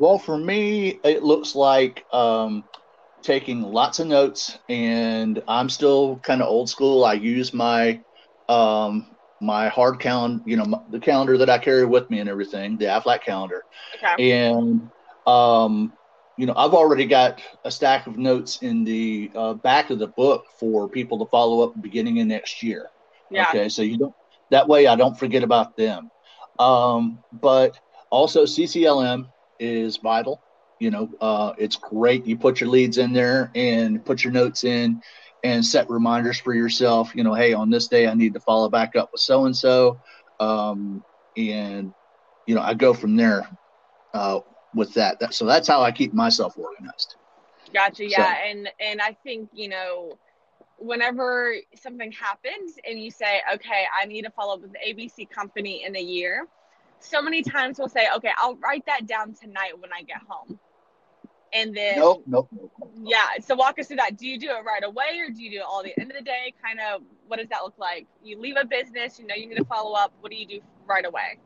Well, 0.00 0.18
for 0.18 0.36
me, 0.36 0.98
it 1.04 1.22
looks 1.22 1.54
like 1.54 2.04
um, 2.12 2.64
taking 3.22 3.62
lots 3.62 4.00
of 4.00 4.08
notes, 4.08 4.58
and 4.68 5.40
I'm 5.46 5.68
still 5.68 6.16
kind 6.16 6.42
of 6.42 6.48
old 6.48 6.68
school. 6.68 7.04
I 7.04 7.12
use 7.12 7.54
my 7.54 8.00
um, 8.48 9.06
my 9.40 9.68
hard 9.68 10.00
calendar, 10.00 10.42
you 10.44 10.56
know, 10.56 10.84
the 10.90 10.98
calendar 10.98 11.38
that 11.38 11.48
I 11.48 11.58
carry 11.58 11.84
with 11.84 12.10
me 12.10 12.18
and 12.18 12.28
everything, 12.28 12.76
the 12.76 12.86
Aflac 12.86 13.22
calendar, 13.22 13.62
okay. 14.02 14.32
and 14.32 14.90
um, 15.28 15.92
you 16.36 16.46
know, 16.46 16.54
I've 16.56 16.74
already 16.74 17.06
got 17.06 17.40
a 17.64 17.70
stack 17.70 18.08
of 18.08 18.18
notes 18.18 18.62
in 18.62 18.82
the 18.82 19.30
uh, 19.36 19.54
back 19.54 19.90
of 19.90 20.00
the 20.00 20.08
book 20.08 20.46
for 20.58 20.88
people 20.88 21.24
to 21.24 21.30
follow 21.30 21.62
up 21.62 21.80
beginning 21.80 22.20
of 22.20 22.26
next 22.26 22.64
year. 22.64 22.88
Yeah. 23.30 23.48
Okay, 23.48 23.68
so 23.68 23.82
you 23.82 23.98
don't 23.98 24.14
that 24.52 24.68
way 24.68 24.86
I 24.86 24.96
don't 24.96 25.18
forget 25.18 25.42
about 25.42 25.76
them. 25.76 26.10
Um, 26.58 27.18
but 27.32 27.78
also 28.10 28.44
CCLM 28.44 29.26
is 29.58 29.96
vital. 29.96 30.40
You 30.78 30.90
know, 30.90 31.08
uh, 31.20 31.54
it's 31.58 31.76
great. 31.76 32.26
You 32.26 32.36
put 32.36 32.60
your 32.60 32.68
leads 32.68 32.98
in 32.98 33.12
there 33.12 33.50
and 33.54 34.04
put 34.04 34.22
your 34.22 34.32
notes 34.32 34.64
in 34.64 35.00
and 35.42 35.64
set 35.64 35.88
reminders 35.88 36.38
for 36.38 36.54
yourself. 36.54 37.14
You 37.14 37.24
know, 37.24 37.34
hey, 37.34 37.52
on 37.52 37.70
this 37.70 37.88
day 37.88 38.06
I 38.06 38.14
need 38.14 38.34
to 38.34 38.40
follow 38.40 38.68
back 38.68 38.94
up 38.94 39.10
with 39.12 39.20
so 39.20 39.46
and 39.46 39.56
so, 39.56 39.98
and 40.40 41.02
you 42.46 42.54
know 42.54 42.60
I 42.60 42.74
go 42.74 42.92
from 42.92 43.16
there 43.16 43.48
uh, 44.12 44.40
with 44.74 44.92
that. 44.94 45.18
that. 45.20 45.34
So 45.34 45.46
that's 45.46 45.68
how 45.68 45.82
I 45.82 45.92
keep 45.92 46.12
myself 46.12 46.58
organized. 46.58 47.16
Gotcha. 47.72 48.06
Yeah, 48.06 48.34
so. 48.34 48.40
and 48.50 48.68
and 48.80 49.00
I 49.00 49.16
think 49.24 49.48
you 49.54 49.68
know 49.68 50.18
whenever 50.78 51.54
something 51.74 52.12
happens 52.12 52.74
and 52.88 53.00
you 53.00 53.10
say, 53.10 53.40
okay, 53.54 53.84
I 53.96 54.06
need 54.06 54.22
to 54.22 54.30
follow 54.30 54.54
up 54.54 54.62
with 54.62 54.72
the 54.72 54.78
ABC 54.78 55.30
company 55.30 55.84
in 55.84 55.96
a 55.96 56.00
year, 56.00 56.46
so 57.00 57.22
many 57.22 57.42
times 57.42 57.78
we'll 57.78 57.88
say, 57.88 58.08
okay, 58.16 58.30
I'll 58.36 58.56
write 58.56 58.86
that 58.86 59.06
down 59.06 59.34
tonight 59.34 59.78
when 59.78 59.90
I 59.92 60.02
get 60.02 60.18
home. 60.28 60.58
And 61.54 61.76
then, 61.76 61.98
nope, 61.98 62.22
nope, 62.26 62.48
nope, 62.50 62.72
yeah. 63.02 63.26
So 63.40 63.54
walk 63.54 63.78
us 63.78 63.88
through 63.88 63.96
that. 63.96 64.16
Do 64.16 64.26
you 64.26 64.38
do 64.38 64.48
it 64.48 64.64
right 64.64 64.82
away 64.82 65.18
or 65.18 65.28
do 65.30 65.42
you 65.42 65.50
do 65.50 65.56
it 65.58 65.64
all 65.68 65.82
the 65.82 65.92
end 66.00 66.10
of 66.10 66.16
the 66.16 66.24
day? 66.24 66.54
Kind 66.64 66.80
of, 66.80 67.02
what 67.28 67.38
does 67.38 67.48
that 67.50 67.62
look 67.62 67.76
like? 67.78 68.06
You 68.22 68.40
leave 68.40 68.56
a 68.58 68.64
business, 68.64 69.18
you 69.18 69.26
know, 69.26 69.34
you 69.34 69.46
need 69.46 69.56
to 69.56 69.64
follow 69.64 69.92
up. 69.92 70.12
What 70.20 70.32
do 70.32 70.38
you 70.38 70.46
do 70.46 70.60
right 70.86 71.04
away? 71.04 71.38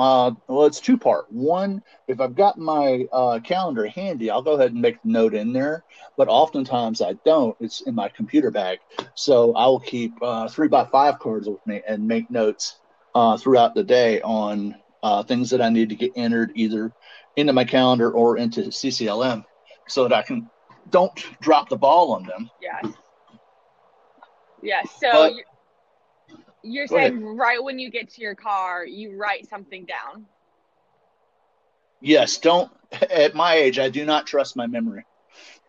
Uh, 0.00 0.32
well, 0.48 0.64
it's 0.64 0.80
two 0.80 0.96
part. 0.96 1.30
One, 1.30 1.82
if 2.08 2.22
I've 2.22 2.34
got 2.34 2.56
my 2.56 3.06
uh, 3.12 3.38
calendar 3.40 3.86
handy, 3.86 4.30
I'll 4.30 4.40
go 4.40 4.52
ahead 4.52 4.72
and 4.72 4.80
make 4.80 4.94
the 5.02 5.10
note 5.10 5.34
in 5.34 5.52
there. 5.52 5.84
But 6.16 6.28
oftentimes 6.28 7.02
I 7.02 7.16
don't. 7.26 7.54
It's 7.60 7.82
in 7.82 7.94
my 7.94 8.08
computer 8.08 8.50
bag, 8.50 8.78
so 9.14 9.52
I 9.54 9.66
will 9.66 9.78
keep 9.78 10.14
uh, 10.22 10.48
three 10.48 10.68
by 10.68 10.86
five 10.86 11.18
cards 11.18 11.50
with 11.50 11.60
me 11.66 11.82
and 11.86 12.08
make 12.08 12.30
notes 12.30 12.78
uh, 13.14 13.36
throughout 13.36 13.74
the 13.74 13.84
day 13.84 14.22
on 14.22 14.74
uh, 15.02 15.22
things 15.22 15.50
that 15.50 15.60
I 15.60 15.68
need 15.68 15.90
to 15.90 15.96
get 15.96 16.12
entered 16.16 16.52
either 16.54 16.94
into 17.36 17.52
my 17.52 17.64
calendar 17.64 18.10
or 18.10 18.38
into 18.38 18.62
CCLM, 18.62 19.44
so 19.86 20.08
that 20.08 20.14
I 20.14 20.22
can 20.22 20.48
don't 20.88 21.12
drop 21.42 21.68
the 21.68 21.76
ball 21.76 22.12
on 22.12 22.22
them. 22.24 22.48
Yeah. 22.62 22.90
Yeah. 24.62 24.82
So. 24.98 25.12
But, 25.12 25.32
you're 26.62 26.86
saying 26.86 27.22
ahead. 27.22 27.38
right 27.38 27.62
when 27.62 27.78
you 27.78 27.90
get 27.90 28.10
to 28.10 28.22
your 28.22 28.34
car, 28.34 28.84
you 28.84 29.16
write 29.16 29.48
something 29.48 29.86
down. 29.86 30.26
Yes, 32.00 32.38
don't 32.38 32.70
at 33.10 33.34
my 33.34 33.54
age 33.54 33.78
I 33.78 33.88
do 33.88 34.04
not 34.04 34.26
trust 34.26 34.56
my 34.56 34.66
memory. 34.66 35.04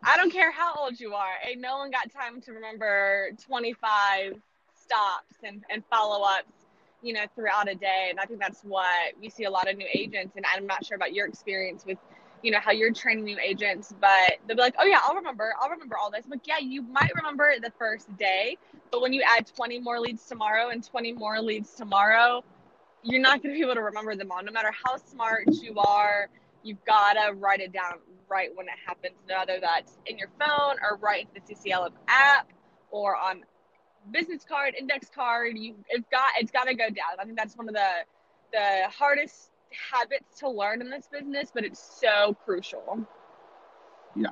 I 0.04 0.18
don't 0.18 0.32
care 0.32 0.52
how 0.52 0.74
old 0.76 1.00
you 1.00 1.14
are. 1.14 1.34
Ain't 1.48 1.62
no 1.62 1.78
one 1.78 1.92
got 1.92 2.12
time 2.12 2.42
to 2.42 2.54
remember 2.54 3.32
25 3.46 4.34
stops 4.74 5.36
and, 5.44 5.64
and 5.70 5.84
follow 5.92 6.26
ups, 6.26 6.66
you 7.04 7.14
know, 7.14 7.26
throughout 7.36 7.70
a 7.70 7.76
day. 7.76 8.08
And 8.10 8.20
I 8.20 8.26
think 8.26 8.40
that's 8.40 8.62
what 8.64 9.14
we 9.20 9.30
see 9.30 9.44
a 9.44 9.50
lot 9.50 9.70
of 9.70 9.78
new 9.78 9.86
agents. 9.94 10.36
And 10.36 10.46
I'm 10.56 10.66
not 10.66 10.84
sure 10.86 10.96
about 10.96 11.14
your 11.14 11.28
experience 11.28 11.86
with 11.86 12.00
you 12.44 12.52
know 12.52 12.60
how 12.60 12.72
you're 12.72 12.94
training 12.94 13.24
new 13.24 13.38
agents 13.40 13.94
but 14.00 14.38
they'll 14.48 14.56
be 14.56 14.62
like 14.62 14.76
oh 14.80 14.86
yeah 14.86 15.00
i'll 15.04 15.16
remember 15.16 15.54
i'll 15.62 15.70
remember 15.70 15.96
all 15.98 16.12
this. 16.12 16.22
I'm 16.26 16.32
like 16.32 16.48
yeah 16.48 16.60
you 16.60 16.82
might 16.82 17.12
remember 17.16 17.54
the 17.62 17.72
first 17.78 18.16
day 18.18 18.58
but 18.92 19.02
when 19.02 19.14
you 19.14 19.24
add 19.26 19.48
20 19.56 19.80
more 19.80 20.00
leads 20.00 20.26
tomorrow 20.26 20.70
and 20.70 20.84
20 20.84 21.14
more 21.14 21.40
leads 21.42 21.74
tomorrow 21.74 22.44
you're 23.04 23.22
not 23.22 23.42
going 23.42 23.54
to 23.54 23.58
be 23.58 23.64
able 23.64 23.76
to 23.76 23.82
remember 23.82 24.16
them 24.16 24.32
all 24.32 24.44
no 24.44 24.52
matter 24.52 24.72
how 24.86 24.98
smart 24.98 25.46
you 25.52 25.78
are. 25.78 26.30
You've 26.64 26.84
got 26.86 27.14
to 27.14 27.34
write 27.34 27.60
it 27.60 27.72
down 27.74 27.94
right 28.30 28.50
when 28.56 28.68
it 28.68 28.74
happens 28.86 29.16
whether 29.28 29.60
that's 29.60 29.98
in 30.06 30.18
your 30.18 30.30
phone 30.40 30.78
or 30.82 30.98
right 31.02 31.28
in 31.36 31.42
the 31.46 31.54
cclm 31.54 31.92
app 32.08 32.48
or 32.92 33.16
on 33.16 33.44
business 34.12 34.44
card 34.48 34.76
index 34.80 35.10
card. 35.14 35.58
You 35.58 35.76
it's 35.90 36.08
got 36.12 36.30
it's 36.40 36.52
got 36.52 36.66
to 36.66 36.76
go 36.76 36.88
down. 36.88 37.20
I 37.20 37.26
think 37.26 37.38
that's 37.38 37.58
one 37.58 37.68
of 37.68 37.76
the 37.76 37.90
the 38.54 38.90
hardest 38.90 39.51
habits 39.92 40.40
to 40.40 40.50
learn 40.50 40.82
in 40.82 40.90
this 40.90 41.08
business, 41.12 41.52
but 41.54 41.64
it's 41.64 42.00
so 42.02 42.36
crucial. 42.46 43.06
Yeah. 44.16 44.30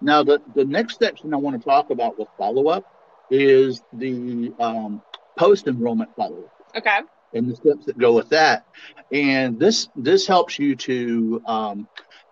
Now, 0.00 0.22
the, 0.22 0.40
the 0.54 0.64
next 0.64 0.98
section 0.98 1.32
I 1.32 1.36
want 1.36 1.60
to 1.60 1.64
talk 1.64 1.90
about 1.90 2.18
with 2.18 2.28
follow 2.38 2.68
up 2.68 2.84
is 3.30 3.82
the 3.92 4.52
um, 4.58 5.02
post 5.36 5.66
enrollment 5.66 6.14
follow 6.16 6.44
up. 6.44 6.76
Okay. 6.76 6.98
And 7.32 7.48
the 7.48 7.56
steps 7.56 7.86
that 7.86 7.96
go 7.96 8.12
with 8.12 8.28
that. 8.30 8.66
And 9.12 9.58
this 9.58 9.88
this 9.94 10.26
helps 10.26 10.58
you 10.58 10.74
to 10.76 11.42
um, 11.46 11.88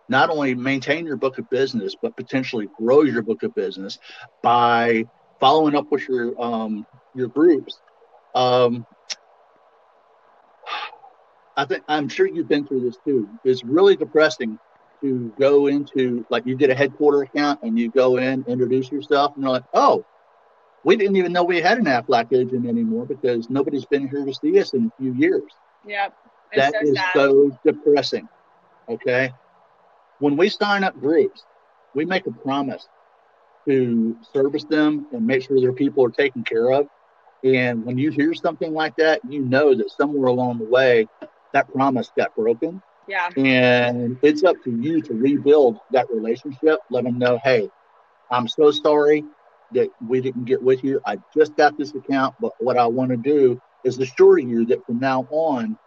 not 0.08 0.30
only 0.30 0.54
maintain 0.54 1.06
your 1.06 1.16
book 1.16 1.38
of 1.38 1.49
business, 1.50 1.94
but 2.00 2.16
potentially 2.16 2.68
grow 2.76 3.02
your 3.02 3.23
book 3.23 3.42
of 3.44 3.54
business 3.54 3.99
by 4.42 5.04
following 5.38 5.76
up 5.76 5.87
with 5.90 6.08
your 6.08 6.40
um, 6.42 6.85
your 7.14 7.28
groups. 7.28 7.78
Um, 8.35 8.87
I 11.58 11.64
think 11.64 11.82
I'm 11.88 12.08
sure 12.08 12.28
you've 12.28 12.48
been 12.48 12.64
through 12.64 12.82
this 12.82 12.96
too. 13.04 13.28
It's 13.42 13.64
really 13.64 13.96
depressing 13.96 14.56
to 15.02 15.34
go 15.40 15.66
into 15.66 16.24
like 16.30 16.46
you 16.46 16.54
get 16.54 16.70
a 16.70 16.74
headquarter 16.74 17.22
account 17.22 17.58
and 17.64 17.76
you 17.76 17.90
go 17.90 18.16
in, 18.16 18.44
introduce 18.46 18.92
yourself, 18.92 19.32
and 19.34 19.42
they're 19.42 19.50
like, 19.50 19.64
"Oh, 19.74 20.04
we 20.84 20.94
didn't 20.94 21.16
even 21.16 21.32
know 21.32 21.42
we 21.42 21.60
had 21.60 21.78
an 21.78 21.86
Aflac 21.86 22.32
agent 22.32 22.64
anymore 22.64 23.06
because 23.06 23.50
nobody's 23.50 23.84
been 23.86 24.08
here 24.08 24.24
to 24.24 24.32
see 24.32 24.60
us 24.60 24.72
in 24.72 24.86
a 24.86 25.02
few 25.02 25.12
years." 25.14 25.42
Yep. 25.84 26.14
That 26.54 26.74
so 26.74 26.80
is 26.80 26.94
sad. 26.94 27.10
so 27.14 27.58
depressing. 27.66 28.28
Okay. 28.88 29.32
When 30.20 30.36
we 30.36 30.50
sign 30.50 30.84
up 30.84 30.98
groups, 31.00 31.42
we 31.92 32.04
make 32.04 32.24
a 32.28 32.30
promise 32.30 32.86
to 33.68 34.16
service 34.32 34.64
them 34.64 35.08
and 35.12 35.26
make 35.26 35.42
sure 35.42 35.60
their 35.60 35.72
people 35.72 36.04
are 36.04 36.10
taken 36.10 36.44
care 36.44 36.70
of. 36.70 36.86
And 37.42 37.84
when 37.84 37.98
you 37.98 38.10
hear 38.10 38.32
something 38.34 38.72
like 38.72 38.96
that, 38.96 39.20
you 39.28 39.40
know 39.44 39.74
that 39.74 39.90
somewhere 39.90 40.28
along 40.28 40.58
the 40.58 40.64
way, 40.64 41.06
that 41.52 41.72
promise 41.72 42.10
got 42.16 42.34
broken. 42.34 42.82
Yeah. 43.06 43.30
And 43.36 44.18
it's 44.22 44.44
up 44.44 44.56
to 44.64 44.70
you 44.70 45.00
to 45.02 45.14
rebuild 45.14 45.78
that 45.92 46.10
relationship. 46.10 46.80
Let 46.90 47.04
them 47.04 47.18
know, 47.18 47.38
hey, 47.42 47.70
I'm 48.30 48.48
so 48.48 48.70
sorry 48.70 49.24
that 49.72 49.88
we 50.06 50.20
didn't 50.20 50.44
get 50.44 50.62
with 50.62 50.84
you. 50.84 51.00
I 51.06 51.18
just 51.36 51.56
got 51.56 51.76
this 51.78 51.94
account, 51.94 52.34
but 52.40 52.52
what 52.58 52.76
I 52.76 52.86
want 52.86 53.10
to 53.10 53.16
do 53.16 53.60
is 53.84 53.98
assure 53.98 54.38
you 54.38 54.66
that 54.66 54.84
from 54.84 54.98
now 54.98 55.26
on, 55.30 55.78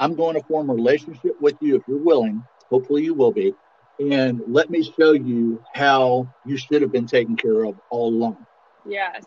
I'm 0.00 0.14
going 0.14 0.34
to 0.34 0.42
form 0.46 0.70
a 0.70 0.74
relationship 0.74 1.40
with 1.40 1.56
you 1.60 1.76
if 1.76 1.82
you're 1.88 2.02
willing. 2.02 2.42
Hopefully, 2.68 3.04
you 3.04 3.14
will 3.14 3.32
be. 3.32 3.54
And 3.98 4.42
let 4.46 4.68
me 4.68 4.82
show 4.82 5.12
you 5.12 5.62
how 5.72 6.28
you 6.44 6.56
should 6.56 6.82
have 6.82 6.92
been 6.92 7.06
taken 7.06 7.36
care 7.36 7.64
of 7.64 7.76
all 7.90 8.08
along. 8.08 8.46
Yes. 8.86 9.24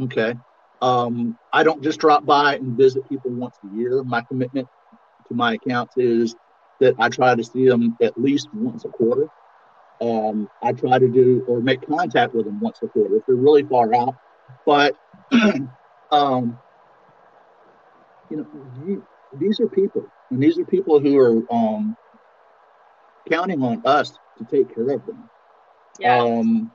Okay. 0.00 0.34
Um, 0.80 1.38
I 1.52 1.64
don't 1.64 1.82
just 1.82 1.98
drop 1.98 2.24
by 2.24 2.56
and 2.56 2.76
visit 2.76 3.08
people 3.08 3.30
once 3.32 3.56
a 3.64 3.76
year. 3.76 4.02
My 4.04 4.22
commitment 4.22 4.68
to 5.28 5.34
my 5.34 5.54
accounts 5.54 5.94
is 5.96 6.34
that 6.80 6.94
I 6.98 7.08
try 7.08 7.34
to 7.34 7.42
see 7.42 7.68
them 7.68 7.96
at 8.00 8.18
least 8.18 8.48
once 8.54 8.84
a 8.84 8.88
quarter. 8.88 9.28
Um, 10.00 10.48
I 10.62 10.72
try 10.72 10.98
to 10.98 11.08
do 11.08 11.44
or 11.48 11.60
make 11.60 11.86
contact 11.86 12.34
with 12.34 12.46
them 12.46 12.60
once 12.60 12.78
a 12.82 12.88
quarter 12.88 13.16
if 13.16 13.26
they're 13.26 13.34
really 13.34 13.64
far 13.64 13.92
out. 13.94 14.14
But 14.64 14.96
um, 16.12 16.58
you 18.30 18.36
know, 18.36 18.46
you, 18.86 19.04
these 19.38 19.60
are 19.60 19.68
people, 19.68 20.06
and 20.30 20.42
these 20.42 20.58
are 20.58 20.64
people 20.64 21.00
who 21.00 21.18
are 21.18 21.42
um, 21.52 21.96
counting 23.28 23.62
on 23.62 23.82
us 23.84 24.12
to 24.38 24.44
take 24.44 24.74
care 24.74 24.90
of 24.90 25.04
them. 25.06 25.28
Yeah. 25.98 26.18
Um, 26.18 26.70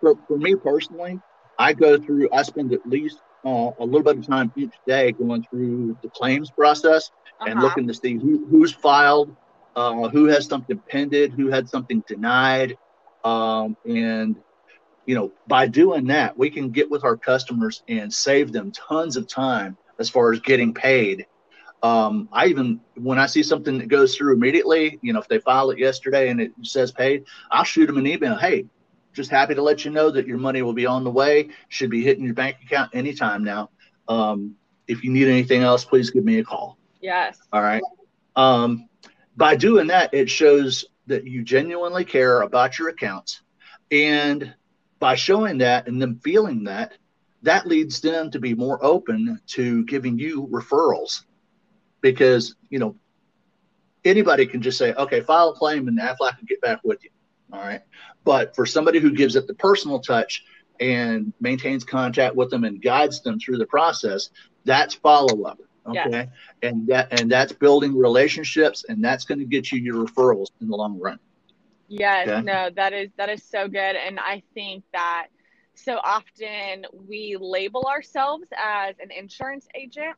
for, 0.00 0.14
for 0.26 0.38
me 0.38 0.54
personally, 0.54 1.20
I 1.58 1.74
go 1.74 1.98
through. 1.98 2.28
I 2.32 2.42
spend 2.42 2.72
at 2.72 2.86
least 2.86 3.20
uh, 3.44 3.70
a 3.78 3.84
little 3.84 4.02
bit 4.02 4.18
of 4.18 4.26
time 4.26 4.52
each 4.56 4.74
day 4.86 5.12
going 5.12 5.44
through 5.50 5.96
the 6.02 6.08
claims 6.08 6.50
process 6.50 7.10
uh-huh. 7.40 7.50
and 7.50 7.60
looking 7.60 7.86
to 7.88 7.94
see 7.94 8.14
who, 8.14 8.46
who's 8.46 8.72
filed, 8.72 9.34
uh, 9.76 10.08
who 10.08 10.26
has 10.26 10.46
something 10.46 10.78
pended, 10.88 11.32
who 11.32 11.48
had 11.48 11.68
something 11.68 12.02
denied. 12.06 12.76
Um, 13.24 13.76
and, 13.84 14.36
you 15.06 15.14
know, 15.14 15.32
by 15.46 15.66
doing 15.66 16.06
that, 16.08 16.36
we 16.36 16.50
can 16.50 16.70
get 16.70 16.90
with 16.90 17.04
our 17.04 17.16
customers 17.16 17.82
and 17.88 18.12
save 18.12 18.52
them 18.52 18.70
tons 18.72 19.16
of 19.16 19.26
time 19.26 19.76
as 19.98 20.08
far 20.08 20.32
as 20.32 20.40
getting 20.40 20.72
paid 20.74 21.26
Um, 21.82 22.28
I 22.32 22.46
even 22.46 22.80
when 22.94 23.18
I 23.18 23.26
see 23.26 23.42
something 23.42 23.78
that 23.78 23.88
goes 23.88 24.16
through 24.16 24.34
immediately, 24.34 25.00
you 25.02 25.12
know, 25.12 25.18
if 25.18 25.26
they 25.26 25.40
file 25.40 25.70
it 25.70 25.78
yesterday 25.78 26.30
and 26.30 26.40
it 26.40 26.52
says 26.62 26.92
paid, 26.92 27.24
I'll 27.50 27.64
shoot 27.64 27.86
them 27.86 27.98
an 27.98 28.06
email. 28.06 28.36
Hey, 28.36 28.66
just 29.12 29.30
happy 29.30 29.54
to 29.54 29.62
let 29.62 29.84
you 29.84 29.90
know 29.90 30.10
that 30.10 30.26
your 30.26 30.38
money 30.38 30.62
will 30.62 30.72
be 30.72 30.86
on 30.86 31.04
the 31.04 31.10
way. 31.10 31.50
Should 31.68 31.90
be 31.90 32.02
hitting 32.02 32.24
your 32.24 32.34
bank 32.34 32.56
account 32.64 32.90
anytime 32.94 33.44
now. 33.44 33.70
Um, 34.08 34.56
if 34.88 35.04
you 35.04 35.10
need 35.10 35.28
anything 35.28 35.62
else, 35.62 35.84
please 35.84 36.10
give 36.10 36.24
me 36.24 36.38
a 36.38 36.44
call. 36.44 36.78
Yes. 37.00 37.38
All 37.52 37.62
right. 37.62 37.82
Um, 38.36 38.88
by 39.36 39.56
doing 39.56 39.88
that, 39.88 40.12
it 40.14 40.30
shows 40.30 40.84
that 41.06 41.26
you 41.26 41.42
genuinely 41.42 42.04
care 42.04 42.42
about 42.42 42.78
your 42.78 42.88
accounts. 42.88 43.42
And 43.90 44.54
by 44.98 45.16
showing 45.16 45.58
that 45.58 45.88
and 45.88 46.00
them 46.00 46.20
feeling 46.22 46.64
that, 46.64 46.94
that 47.42 47.66
leads 47.66 48.00
them 48.00 48.30
to 48.30 48.38
be 48.38 48.54
more 48.54 48.82
open 48.84 49.40
to 49.48 49.84
giving 49.84 50.18
you 50.18 50.46
referrals 50.46 51.24
because, 52.00 52.54
you 52.70 52.78
know, 52.78 52.96
anybody 54.04 54.46
can 54.46 54.62
just 54.62 54.78
say, 54.78 54.92
okay, 54.94 55.20
file 55.20 55.50
a 55.50 55.54
claim 55.54 55.88
and 55.88 55.98
Aflac 55.98 56.38
can 56.38 56.46
get 56.46 56.60
back 56.60 56.80
with 56.84 57.02
you. 57.02 57.10
All 57.52 57.60
right. 57.60 57.82
But 58.24 58.54
for 58.54 58.66
somebody 58.66 59.00
who 59.00 59.10
gives 59.10 59.36
it 59.36 59.46
the 59.46 59.54
personal 59.54 60.00
touch 60.00 60.44
and 60.80 61.32
maintains 61.40 61.84
contact 61.84 62.34
with 62.34 62.50
them 62.50 62.64
and 62.64 62.80
guides 62.80 63.20
them 63.22 63.38
through 63.38 63.58
the 63.58 63.66
process, 63.66 64.30
that's 64.64 64.94
follow 64.94 65.44
up. 65.44 65.60
Okay. 65.86 66.10
Yes. 66.10 66.28
And 66.62 66.86
that 66.86 67.20
and 67.20 67.30
that's 67.30 67.52
building 67.52 67.96
relationships 67.96 68.84
and 68.88 69.02
that's 69.02 69.24
going 69.24 69.40
to 69.40 69.44
get 69.44 69.72
you 69.72 69.80
your 69.80 70.06
referrals 70.06 70.48
in 70.60 70.68
the 70.68 70.76
long 70.76 70.98
run. 70.98 71.18
Yes, 71.88 72.28
okay? 72.28 72.40
no, 72.40 72.70
that 72.76 72.92
is 72.92 73.10
that 73.16 73.28
is 73.28 73.42
so 73.42 73.66
good. 73.66 73.96
And 73.96 74.20
I 74.20 74.42
think 74.54 74.84
that 74.92 75.26
so 75.74 75.98
often 76.04 76.86
we 76.92 77.36
label 77.40 77.84
ourselves 77.84 78.46
as 78.56 78.94
an 79.02 79.10
insurance 79.10 79.66
agent 79.74 80.16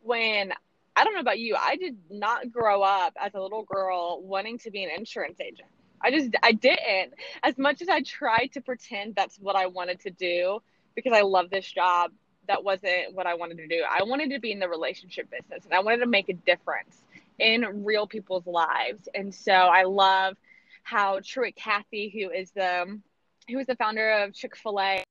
when 0.00 0.52
I 0.96 1.04
don't 1.04 1.14
know 1.14 1.20
about 1.20 1.38
you, 1.38 1.56
I 1.56 1.76
did 1.76 1.96
not 2.10 2.50
grow 2.50 2.82
up 2.82 3.14
as 3.20 3.34
a 3.34 3.40
little 3.40 3.62
girl 3.62 4.20
wanting 4.22 4.58
to 4.58 4.70
be 4.70 4.82
an 4.82 4.90
insurance 4.90 5.40
agent. 5.40 5.68
I 6.00 6.10
just 6.10 6.30
I 6.42 6.52
didn't. 6.52 7.14
As 7.42 7.58
much 7.58 7.82
as 7.82 7.88
I 7.88 8.02
tried 8.02 8.50
to 8.54 8.60
pretend 8.60 9.14
that's 9.14 9.36
what 9.38 9.56
I 9.56 9.66
wanted 9.66 10.00
to 10.00 10.10
do 10.10 10.60
because 10.94 11.12
I 11.12 11.22
love 11.22 11.50
this 11.50 11.70
job, 11.70 12.12
that 12.48 12.64
wasn't 12.64 13.14
what 13.14 13.26
I 13.26 13.34
wanted 13.34 13.58
to 13.58 13.68
do. 13.68 13.82
I 13.88 14.02
wanted 14.02 14.30
to 14.30 14.40
be 14.40 14.52
in 14.52 14.58
the 14.58 14.68
relationship 14.68 15.30
business 15.30 15.64
and 15.64 15.74
I 15.74 15.80
wanted 15.80 15.98
to 15.98 16.06
make 16.06 16.28
a 16.28 16.34
difference 16.34 17.02
in 17.38 17.84
real 17.84 18.06
people's 18.06 18.46
lives. 18.46 19.08
And 19.14 19.34
so 19.34 19.52
I 19.52 19.84
love 19.84 20.36
how 20.82 21.20
Truett 21.22 21.56
Cathy, 21.56 22.08
who 22.08 22.30
is 22.30 22.50
the 22.50 22.98
who 23.48 23.58
is 23.58 23.66
the 23.66 23.76
founder 23.76 24.10
of 24.10 24.34
Chick-fil-A, 24.34 25.04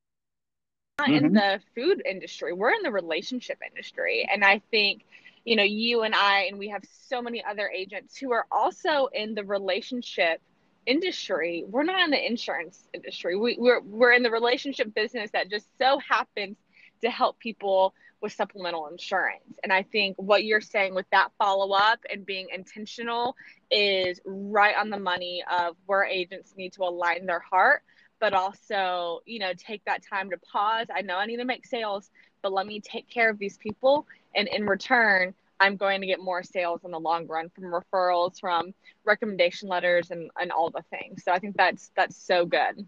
not 0.99 1.09
mm-hmm. 1.09 1.25
in 1.25 1.33
the 1.33 1.59
food 1.75 2.01
industry. 2.05 2.53
We're 2.53 2.73
in 2.73 2.83
the 2.83 2.91
relationship 2.91 3.59
industry. 3.67 4.27
And 4.31 4.43
I 4.43 4.61
think, 4.69 5.05
you 5.43 5.55
know, 5.55 5.63
you 5.63 6.01
and 6.01 6.13
I 6.13 6.43
and 6.43 6.59
we 6.59 6.69
have 6.69 6.83
so 7.07 7.21
many 7.21 7.43
other 7.43 7.69
agents 7.69 8.17
who 8.17 8.31
are 8.33 8.45
also 8.51 9.07
in 9.13 9.33
the 9.33 9.43
relationship 9.43 10.41
industry. 10.87 11.65
We're 11.67 11.83
not 11.83 12.03
in 12.05 12.11
the 12.11 12.25
insurance 12.25 12.87
industry. 12.93 13.37
We, 13.37 13.57
we're 13.59 13.81
we're 13.81 14.13
in 14.13 14.23
the 14.23 14.31
relationship 14.31 14.95
business 14.95 15.29
that 15.31 15.51
just 15.51 15.67
so 15.77 15.99
happens 15.99 16.57
to 17.03 17.09
help 17.11 17.37
people 17.37 17.93
with 18.21 18.33
supplemental 18.33 18.87
insurance. 18.87 19.43
And 19.63 19.71
I 19.71 19.83
think 19.83 20.15
what 20.17 20.43
you're 20.43 20.61
saying 20.61 20.95
with 20.95 21.05
that 21.11 21.29
follow 21.37 21.75
up 21.75 21.99
and 22.11 22.25
being 22.25 22.47
intentional 22.51 23.35
is 23.69 24.19
right 24.25 24.75
on 24.75 24.89
the 24.89 24.97
money 24.97 25.43
of 25.51 25.75
where 25.85 26.03
agents 26.03 26.53
need 26.57 26.73
to 26.73 26.83
align 26.83 27.27
their 27.27 27.39
heart, 27.39 27.83
but 28.19 28.33
also, 28.33 29.19
you 29.25 29.37
know, 29.37 29.51
take 29.55 29.85
that 29.85 30.01
time 30.03 30.31
to 30.31 30.37
pause. 30.37 30.87
I 30.95 31.01
know 31.01 31.17
I 31.17 31.27
need 31.27 31.37
to 31.37 31.45
make 31.45 31.67
sales, 31.67 32.09
but 32.41 32.51
let 32.51 32.65
me 32.65 32.79
take 32.79 33.07
care 33.07 33.29
of 33.29 33.37
these 33.37 33.57
people. 33.57 34.07
And 34.33 34.47
in 34.47 34.65
return, 34.65 35.35
I'm 35.59 35.77
going 35.77 36.01
to 36.01 36.07
get 36.07 36.19
more 36.19 36.43
sales 36.43 36.81
in 36.83 36.91
the 36.91 36.99
long 36.99 37.27
run 37.27 37.49
from 37.49 37.65
referrals, 37.65 38.39
from 38.39 38.73
recommendation 39.05 39.69
letters 39.69 40.11
and, 40.11 40.29
and 40.39 40.51
all 40.51 40.69
the 40.69 40.83
things. 40.89 41.23
So 41.23 41.31
I 41.31 41.39
think 41.39 41.57
that's 41.57 41.91
that's 41.95 42.17
so 42.17 42.45
good. 42.45 42.85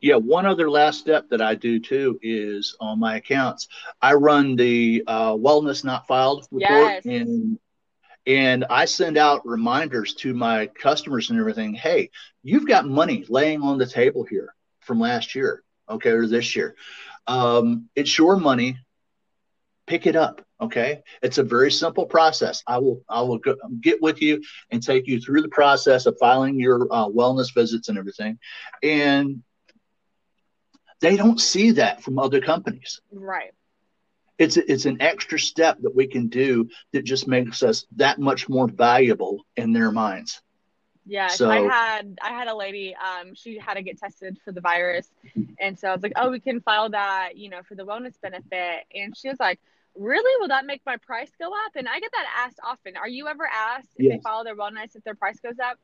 Yeah, 0.00 0.16
one 0.16 0.46
other 0.46 0.70
last 0.70 1.00
step 1.00 1.28
that 1.30 1.42
I 1.42 1.54
do 1.54 1.78
too 1.78 2.18
is 2.22 2.76
on 2.80 2.98
my 2.98 3.16
accounts, 3.16 3.68
I 4.00 4.14
run 4.14 4.56
the 4.56 5.04
uh, 5.06 5.32
wellness 5.32 5.84
not 5.84 6.06
filed 6.06 6.46
report, 6.50 7.04
yes. 7.04 7.04
and 7.04 7.58
and 8.26 8.64
I 8.70 8.84
send 8.84 9.16
out 9.16 9.46
reminders 9.46 10.14
to 10.16 10.34
my 10.34 10.66
customers 10.66 11.30
and 11.30 11.38
everything. 11.38 11.74
Hey, 11.74 12.10
you've 12.42 12.66
got 12.66 12.86
money 12.86 13.24
laying 13.28 13.62
on 13.62 13.78
the 13.78 13.86
table 13.86 14.24
here 14.24 14.54
from 14.80 15.00
last 15.00 15.34
year, 15.34 15.62
okay, 15.88 16.10
or 16.10 16.26
this 16.26 16.54
year. 16.56 16.76
Um, 17.26 17.88
it's 17.94 18.16
your 18.16 18.36
money. 18.36 18.78
Pick 19.90 20.06
it 20.06 20.14
up. 20.14 20.40
Okay, 20.60 21.02
it's 21.20 21.38
a 21.38 21.42
very 21.42 21.72
simple 21.72 22.06
process. 22.06 22.62
I 22.64 22.78
will 22.78 23.02
I 23.08 23.22
will 23.22 23.38
go, 23.38 23.56
get 23.80 24.00
with 24.00 24.22
you 24.22 24.40
and 24.70 24.80
take 24.80 25.08
you 25.08 25.20
through 25.20 25.42
the 25.42 25.48
process 25.48 26.06
of 26.06 26.16
filing 26.16 26.60
your 26.60 26.86
uh, 26.92 27.08
wellness 27.08 27.52
visits 27.52 27.88
and 27.88 27.98
everything, 27.98 28.38
and 28.84 29.42
they 31.00 31.16
don't 31.16 31.40
see 31.40 31.72
that 31.72 32.04
from 32.04 32.20
other 32.20 32.40
companies. 32.40 33.00
Right. 33.10 33.50
It's 34.38 34.56
it's 34.56 34.84
an 34.84 35.02
extra 35.02 35.40
step 35.40 35.78
that 35.80 35.96
we 35.96 36.06
can 36.06 36.28
do 36.28 36.68
that 36.92 37.02
just 37.02 37.26
makes 37.26 37.64
us 37.64 37.84
that 37.96 38.20
much 38.20 38.48
more 38.48 38.68
valuable 38.68 39.44
in 39.56 39.72
their 39.72 39.90
minds. 39.90 40.40
Yeah, 41.04 41.26
so, 41.26 41.50
I 41.50 41.62
had 41.62 42.16
I 42.22 42.28
had 42.28 42.46
a 42.46 42.54
lady. 42.54 42.94
Um, 42.94 43.34
she 43.34 43.58
had 43.58 43.74
to 43.74 43.82
get 43.82 43.98
tested 43.98 44.38
for 44.44 44.52
the 44.52 44.60
virus, 44.60 45.10
and 45.58 45.76
so 45.76 45.88
I 45.88 45.92
was 45.92 46.02
like, 46.04 46.12
"Oh, 46.14 46.30
we 46.30 46.38
can 46.38 46.60
file 46.60 46.90
that, 46.90 47.30
you 47.34 47.50
know, 47.50 47.62
for 47.66 47.74
the 47.74 47.84
wellness 47.84 48.14
benefit." 48.22 48.84
And 48.94 49.16
she 49.16 49.28
was 49.28 49.40
like, 49.40 49.58
"Really? 50.00 50.40
Will 50.40 50.48
that 50.48 50.64
make 50.64 50.80
my 50.86 50.96
price 50.96 51.30
go 51.38 51.48
up?" 51.48 51.76
And 51.76 51.86
I 51.86 52.00
get 52.00 52.10
that 52.12 52.26
asked 52.46 52.58
often. 52.64 52.96
Are 52.96 53.08
you 53.08 53.28
ever 53.28 53.46
asked 53.46 53.90
if 53.96 54.06
yes. 54.06 54.16
they 54.16 54.22
follow 54.22 54.44
their 54.44 54.56
wellness 54.56 54.96
if 54.96 55.04
their 55.04 55.14
price 55.14 55.38
goes 55.40 55.58
up? 55.62 55.78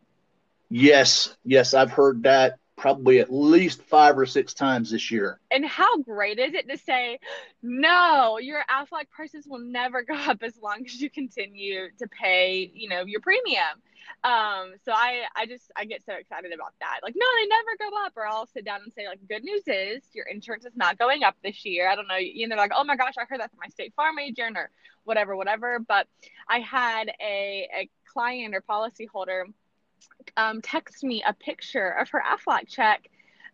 Yes, 0.70 1.36
yes, 1.44 1.74
I've 1.74 1.92
heard 1.92 2.22
that 2.22 2.58
probably 2.76 3.20
at 3.20 3.32
least 3.32 3.82
five 3.82 4.18
or 4.18 4.26
six 4.26 4.52
times 4.52 4.90
this 4.90 5.10
year. 5.10 5.40
And 5.50 5.64
how 5.64 5.98
great 5.98 6.38
is 6.38 6.52
it 6.52 6.68
to 6.68 6.76
say, 6.76 7.18
no, 7.62 8.38
your 8.38 8.62
Aflac 8.70 9.08
prices 9.10 9.46
will 9.48 9.60
never 9.60 10.02
go 10.08 10.14
up 10.14 10.42
as 10.42 10.58
long 10.62 10.84
as 10.84 11.00
you 11.00 11.10
continue 11.10 11.88
to 11.98 12.06
pay, 12.06 12.70
you 12.74 12.88
know, 12.88 13.04
your 13.04 13.20
premium. 13.20 13.82
Um, 14.22 14.74
so 14.84 14.92
I, 14.92 15.22
I 15.34 15.46
just, 15.46 15.70
I 15.76 15.84
get 15.84 16.04
so 16.04 16.12
excited 16.14 16.52
about 16.52 16.74
that. 16.80 17.00
Like, 17.02 17.14
no, 17.16 17.26
they 17.40 17.48
never 17.48 17.90
go 17.90 18.04
up. 18.04 18.12
Or 18.16 18.26
I'll 18.26 18.46
sit 18.46 18.64
down 18.64 18.82
and 18.82 18.92
say, 18.92 19.06
like, 19.08 19.20
good 19.28 19.42
news 19.42 19.62
is 19.66 20.02
your 20.12 20.26
insurance 20.26 20.64
is 20.64 20.76
not 20.76 20.98
going 20.98 21.24
up 21.24 21.36
this 21.42 21.64
year. 21.64 21.88
I 21.88 21.96
don't 21.96 22.08
know. 22.08 22.16
And 22.16 22.50
they're 22.50 22.58
like, 22.58 22.72
oh 22.74 22.84
my 22.84 22.96
gosh, 22.96 23.14
I 23.18 23.24
heard 23.24 23.40
that 23.40 23.50
from 23.50 23.60
my 23.62 23.68
state 23.68 23.94
farm 23.94 24.18
agent 24.18 24.56
or 24.56 24.70
whatever, 25.04 25.34
whatever. 25.34 25.78
But 25.78 26.08
I 26.48 26.60
had 26.60 27.08
a, 27.20 27.68
a 27.74 27.90
client 28.12 28.54
or 28.54 28.60
policy 28.60 29.06
holder 29.06 29.46
um, 30.36 30.60
text 30.62 31.02
me 31.04 31.22
a 31.26 31.32
picture 31.32 31.88
of 31.88 32.08
her 32.10 32.22
Aflac 32.22 32.68
check 32.68 33.08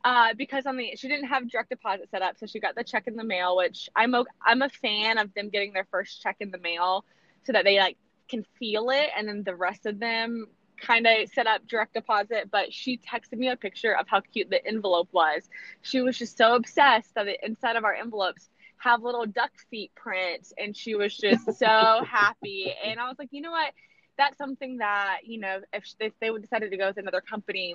uh, 0.04 0.34
because 0.36 0.66
on 0.66 0.76
the 0.76 0.96
she 0.96 1.08
didn't 1.08 1.28
have 1.28 1.48
direct 1.48 1.70
deposit 1.70 2.10
set 2.10 2.22
up, 2.22 2.36
so 2.38 2.46
she 2.46 2.58
got 2.58 2.74
the 2.74 2.84
check 2.84 3.06
in 3.06 3.16
the 3.16 3.24
mail. 3.24 3.56
Which 3.56 3.88
I'm 3.94 4.14
a, 4.14 4.24
I'm 4.44 4.62
a 4.62 4.68
fan 4.68 5.18
of 5.18 5.32
them 5.34 5.48
getting 5.48 5.72
their 5.72 5.86
first 5.90 6.22
check 6.22 6.36
in 6.40 6.50
the 6.50 6.58
mail 6.58 7.04
so 7.44 7.52
that 7.52 7.64
they 7.64 7.78
like 7.78 7.96
can 8.28 8.44
feel 8.58 8.90
it, 8.90 9.10
and 9.16 9.28
then 9.28 9.42
the 9.44 9.54
rest 9.54 9.86
of 9.86 10.00
them 10.00 10.46
kind 10.80 11.06
of 11.06 11.28
set 11.28 11.46
up 11.46 11.66
direct 11.68 11.94
deposit. 11.94 12.48
But 12.50 12.72
she 12.72 12.98
texted 12.98 13.38
me 13.38 13.48
a 13.48 13.56
picture 13.56 13.96
of 13.96 14.08
how 14.08 14.20
cute 14.20 14.50
the 14.50 14.64
envelope 14.66 15.08
was. 15.12 15.48
She 15.82 16.00
was 16.00 16.18
just 16.18 16.36
so 16.36 16.56
obsessed 16.56 17.14
that 17.14 17.26
the 17.26 17.44
inside 17.44 17.76
of 17.76 17.84
our 17.84 17.94
envelopes 17.94 18.48
have 18.78 19.04
little 19.04 19.26
duck 19.26 19.52
feet 19.70 19.92
prints, 19.94 20.52
and 20.58 20.76
she 20.76 20.96
was 20.96 21.16
just 21.16 21.44
so 21.58 21.66
happy. 22.08 22.74
And 22.84 22.98
I 22.98 23.08
was 23.08 23.16
like, 23.20 23.28
you 23.30 23.40
know 23.40 23.52
what? 23.52 23.72
That's 24.18 24.38
something 24.38 24.78
that 24.78 25.20
you 25.24 25.40
know 25.40 25.60
if, 25.72 25.84
if 26.00 26.12
they 26.20 26.30
would 26.30 26.42
decided 26.42 26.70
to 26.70 26.76
go 26.76 26.88
with 26.88 26.98
another 26.98 27.20
company 27.20 27.74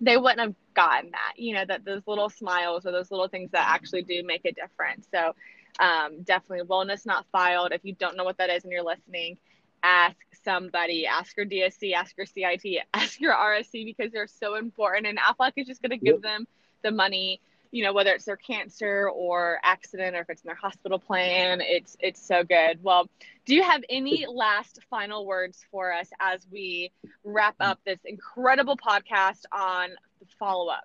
they 0.00 0.16
wouldn't 0.16 0.40
have 0.40 0.54
gotten 0.74 1.10
that 1.10 1.32
you 1.36 1.54
know 1.54 1.64
that 1.66 1.84
those 1.84 2.02
little 2.06 2.30
smiles 2.30 2.86
or 2.86 2.92
those 2.92 3.10
little 3.10 3.28
things 3.28 3.50
that 3.52 3.68
actually 3.68 4.02
do 4.02 4.22
make 4.24 4.44
a 4.44 4.52
difference. 4.52 5.06
So 5.12 5.34
um, 5.78 6.22
definitely 6.22 6.66
wellness 6.66 7.06
not 7.06 7.26
filed. 7.32 7.72
If 7.72 7.84
you 7.84 7.94
don't 7.94 8.16
know 8.16 8.24
what 8.24 8.38
that 8.38 8.50
is 8.50 8.64
and 8.64 8.72
you're 8.72 8.82
listening 8.82 9.36
ask 9.82 10.16
somebody. 10.44 11.06
Ask 11.06 11.36
your 11.36 11.46
dsc 11.46 11.92
ask 11.94 12.16
your 12.16 12.26
cit 12.26 12.82
ask 12.94 13.20
your 13.20 13.34
rsc 13.34 13.84
because 13.84 14.12
they're 14.12 14.26
so 14.26 14.56
important. 14.56 15.06
And 15.06 15.18
aflac 15.18 15.52
is 15.56 15.66
just 15.66 15.82
going 15.82 15.90
to 15.90 16.04
give 16.04 16.16
yep. 16.16 16.22
them 16.22 16.46
the 16.82 16.90
money 16.90 17.40
you 17.70 17.84
know 17.84 17.92
whether 17.92 18.12
it's 18.12 18.24
their 18.24 18.36
cancer 18.36 19.08
or 19.08 19.58
accident 19.62 20.16
or 20.16 20.20
if 20.20 20.30
it's 20.30 20.42
in 20.42 20.48
their 20.48 20.56
hospital 20.56 20.98
plan 20.98 21.60
it's 21.60 21.96
it's 22.00 22.26
so 22.26 22.44
good. 22.44 22.78
Well 22.82 23.08
do 23.46 23.54
you 23.54 23.62
have 23.62 23.82
any 23.88 24.26
last 24.32 24.80
final 24.90 25.26
words 25.26 25.64
for 25.70 25.92
us 25.92 26.08
as 26.20 26.46
we 26.50 26.92
wrap 27.24 27.56
up 27.60 27.80
this 27.84 28.00
incredible 28.04 28.76
podcast 28.76 29.42
on 29.52 29.90
the 30.20 30.26
follow-up? 30.38 30.84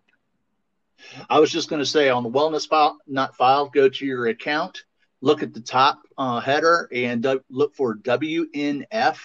I 1.29 1.39
was 1.39 1.51
just 1.51 1.69
going 1.69 1.81
to 1.81 1.85
say 1.85 2.09
on 2.09 2.23
the 2.23 2.29
wellness 2.29 2.67
file 2.67 2.97
not 3.07 3.35
file 3.35 3.69
go 3.69 3.89
to 3.89 4.05
your 4.05 4.27
account 4.27 4.83
look 5.21 5.41
at 5.41 5.53
the 5.53 5.61
top 5.61 6.01
uh, 6.17 6.39
header 6.39 6.87
and 6.93 7.25
look 7.49 7.75
for 7.75 7.95
wnf 7.95 9.17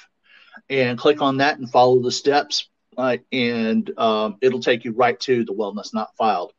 and 0.69 0.99
click 0.99 1.21
on 1.21 1.37
that 1.37 1.59
and 1.59 1.71
follow 1.71 2.01
the 2.01 2.11
steps 2.11 2.70
uh, 2.97 3.17
and 3.33 3.97
um, 3.99 4.37
it'll 4.41 4.61
take 4.61 4.85
you 4.85 4.93
right 4.93 5.19
to 5.21 5.45
the 5.45 5.53
wellness 5.53 5.95
not 5.95 6.15
filed. 6.17 6.53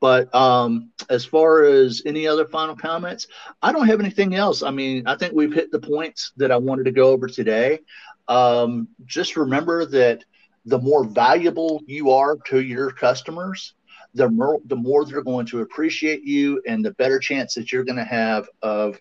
But 0.00 0.34
um, 0.34 0.90
as 1.08 1.24
far 1.24 1.64
as 1.64 2.02
any 2.04 2.26
other 2.26 2.46
final 2.46 2.76
comments, 2.76 3.28
I 3.62 3.72
don't 3.72 3.86
have 3.86 4.00
anything 4.00 4.34
else. 4.34 4.62
I 4.62 4.70
mean, 4.70 5.06
I 5.06 5.16
think 5.16 5.34
we've 5.34 5.52
hit 5.52 5.70
the 5.70 5.80
points 5.80 6.32
that 6.36 6.50
I 6.50 6.56
wanted 6.56 6.84
to 6.84 6.92
go 6.92 7.08
over 7.08 7.28
today. 7.28 7.80
Um, 8.28 8.88
just 9.04 9.36
remember 9.36 9.86
that 9.86 10.24
the 10.64 10.78
more 10.78 11.04
valuable 11.04 11.80
you 11.86 12.10
are 12.10 12.36
to 12.46 12.60
your 12.60 12.90
customers, 12.90 13.74
the 14.14 14.28
more 14.28 14.60
the 14.64 14.76
more 14.76 15.04
they're 15.04 15.22
going 15.22 15.46
to 15.46 15.60
appreciate 15.60 16.24
you, 16.24 16.60
and 16.66 16.84
the 16.84 16.92
better 16.92 17.20
chance 17.20 17.54
that 17.54 17.70
you're 17.70 17.84
going 17.84 17.96
to 17.96 18.04
have 18.04 18.48
of 18.62 18.98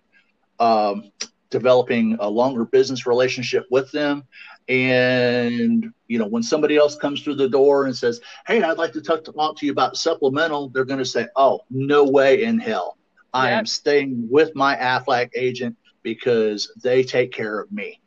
um, 0.60 1.12
developing 1.50 2.18
a 2.20 2.30
longer 2.30 2.66
business 2.66 3.08
relationship 3.08 3.66
with 3.72 3.92
them 3.92 4.24
and 4.68 5.94
you 6.08 6.18
know 6.18 6.26
when 6.26 6.42
somebody 6.42 6.76
else 6.76 6.96
comes 6.96 7.22
through 7.22 7.36
the 7.36 7.48
door 7.48 7.86
and 7.86 7.96
says 7.96 8.20
hey 8.48 8.64
i'd 8.64 8.80
like 8.80 8.92
to 8.92 9.02
talk 9.02 9.24
to, 9.24 9.32
talk 9.32 9.56
to 9.56 9.66
you 9.66 9.72
about 9.72 9.96
supplemental 9.96 10.70
they're 10.70 10.86
going 10.86 11.00
to 11.00 11.06
say 11.06 11.28
oh 11.36 11.62
no 11.70 12.04
way 12.04 12.44
in 12.44 12.60
hell. 12.60 12.98
I 13.34 13.50
yep. 13.50 13.60
am 13.60 13.66
staying 13.66 14.28
with 14.32 14.56
my 14.56 14.76
aflac 14.78 15.32
agent 15.36 15.76
because 16.04 16.72
they 16.82 17.04
take 17.04 17.34
care 17.34 17.60
of 17.60 17.72
me. 17.72 18.00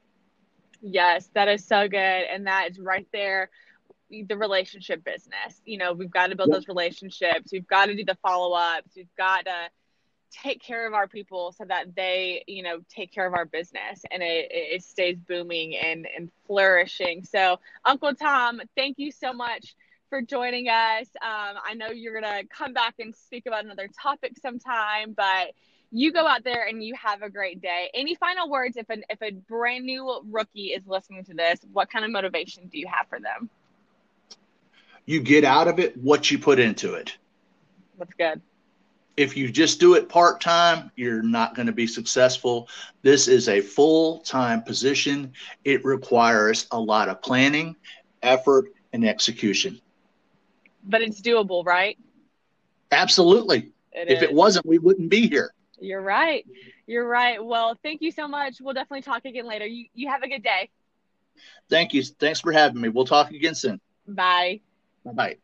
Yes 0.80 1.28
that 1.34 1.48
is 1.48 1.64
so 1.64 1.86
good. 1.86 1.98
And 1.98 2.46
that 2.46 2.70
is 2.70 2.78
right 2.78 3.06
there 3.12 3.50
the 4.10 4.36
relationship 4.36 5.04
business. 5.04 5.60
You 5.64 5.78
know 5.78 5.92
we've 5.92 6.10
got 6.10 6.28
to 6.30 6.36
build 6.36 6.48
yep. 6.48 6.56
those 6.56 6.68
relationships. 6.68 7.50
We've 7.52 7.68
got 7.68 7.86
to 7.86 7.94
do 7.94 8.04
the 8.04 8.16
follow-ups. 8.22 8.90
We've 8.96 9.14
got 9.16 9.44
to 9.44 9.68
take 10.30 10.62
care 10.62 10.86
of 10.86 10.94
our 10.94 11.08
people 11.08 11.52
so 11.52 11.64
that 11.64 11.94
they 11.94 12.44
you 12.46 12.62
know 12.62 12.80
take 12.88 13.12
care 13.12 13.26
of 13.26 13.34
our 13.34 13.44
business 13.44 14.02
and 14.10 14.22
it, 14.22 14.48
it 14.50 14.82
stays 14.82 15.16
booming 15.16 15.76
and, 15.76 16.06
and 16.16 16.30
flourishing. 16.46 17.24
So 17.24 17.58
uncle 17.84 18.14
tom 18.14 18.60
thank 18.76 18.98
you 18.98 19.10
so 19.10 19.32
much 19.32 19.74
for 20.10 20.22
joining 20.22 20.68
us. 20.68 21.06
Um, 21.22 21.56
i 21.64 21.74
know 21.74 21.88
you're 21.88 22.20
gonna 22.20 22.42
come 22.44 22.72
back 22.72 22.94
and 22.98 23.14
speak 23.14 23.46
about 23.46 23.64
another 23.64 23.88
topic 24.00 24.36
sometime 24.40 25.12
but 25.12 25.52
you 25.90 26.12
go 26.12 26.26
out 26.26 26.44
there 26.44 26.66
and 26.66 26.84
you 26.84 26.94
have 27.02 27.22
a 27.22 27.30
great 27.30 27.62
day. 27.62 27.88
Any 27.94 28.14
final 28.14 28.50
words 28.50 28.76
if, 28.76 28.90
an, 28.90 29.04
if 29.08 29.22
a 29.22 29.30
brand 29.30 29.86
new 29.86 30.20
rookie 30.30 30.66
is 30.66 30.86
listening 30.86 31.24
to 31.24 31.34
this 31.34 31.60
what 31.72 31.90
kind 31.90 32.04
of 32.04 32.10
motivation 32.10 32.66
do 32.68 32.78
you 32.78 32.86
have 32.86 33.08
for 33.08 33.18
them? 33.18 33.48
You 35.06 35.20
get 35.20 35.44
out 35.44 35.68
of 35.68 35.78
it 35.78 35.96
what 35.96 36.30
you 36.30 36.38
put 36.38 36.58
into 36.58 36.92
it. 36.92 37.16
That's 37.98 38.12
good 38.12 38.42
if 39.18 39.36
you 39.36 39.50
just 39.50 39.80
do 39.80 39.94
it 39.94 40.08
part 40.08 40.40
time, 40.40 40.92
you're 40.94 41.22
not 41.22 41.56
going 41.56 41.66
to 41.66 41.72
be 41.72 41.88
successful. 41.88 42.68
This 43.02 43.26
is 43.26 43.48
a 43.48 43.60
full 43.60 44.20
time 44.20 44.62
position. 44.62 45.32
It 45.64 45.84
requires 45.84 46.66
a 46.70 46.80
lot 46.80 47.08
of 47.08 47.20
planning, 47.20 47.74
effort, 48.22 48.72
and 48.92 49.04
execution. 49.04 49.80
But 50.84 51.02
it's 51.02 51.20
doable, 51.20 51.66
right? 51.66 51.98
Absolutely. 52.92 53.72
It 53.92 54.08
if 54.08 54.18
is. 54.18 54.22
it 54.22 54.32
wasn't, 54.32 54.64
we 54.66 54.78
wouldn't 54.78 55.10
be 55.10 55.26
here. 55.26 55.52
You're 55.80 56.00
right. 56.00 56.46
You're 56.86 57.06
right. 57.06 57.44
Well, 57.44 57.76
thank 57.82 58.00
you 58.00 58.12
so 58.12 58.28
much. 58.28 58.60
We'll 58.60 58.74
definitely 58.74 59.02
talk 59.02 59.24
again 59.24 59.46
later. 59.46 59.66
You 59.66 59.86
you 59.94 60.08
have 60.08 60.22
a 60.22 60.28
good 60.28 60.42
day. 60.42 60.70
Thank 61.68 61.92
you. 61.92 62.02
Thanks 62.02 62.40
for 62.40 62.52
having 62.52 62.80
me. 62.80 62.88
We'll 62.88 63.04
talk 63.04 63.30
again 63.30 63.54
soon. 63.54 63.80
Bye. 64.06 64.60
Bye 65.04 65.12
bye. 65.12 65.36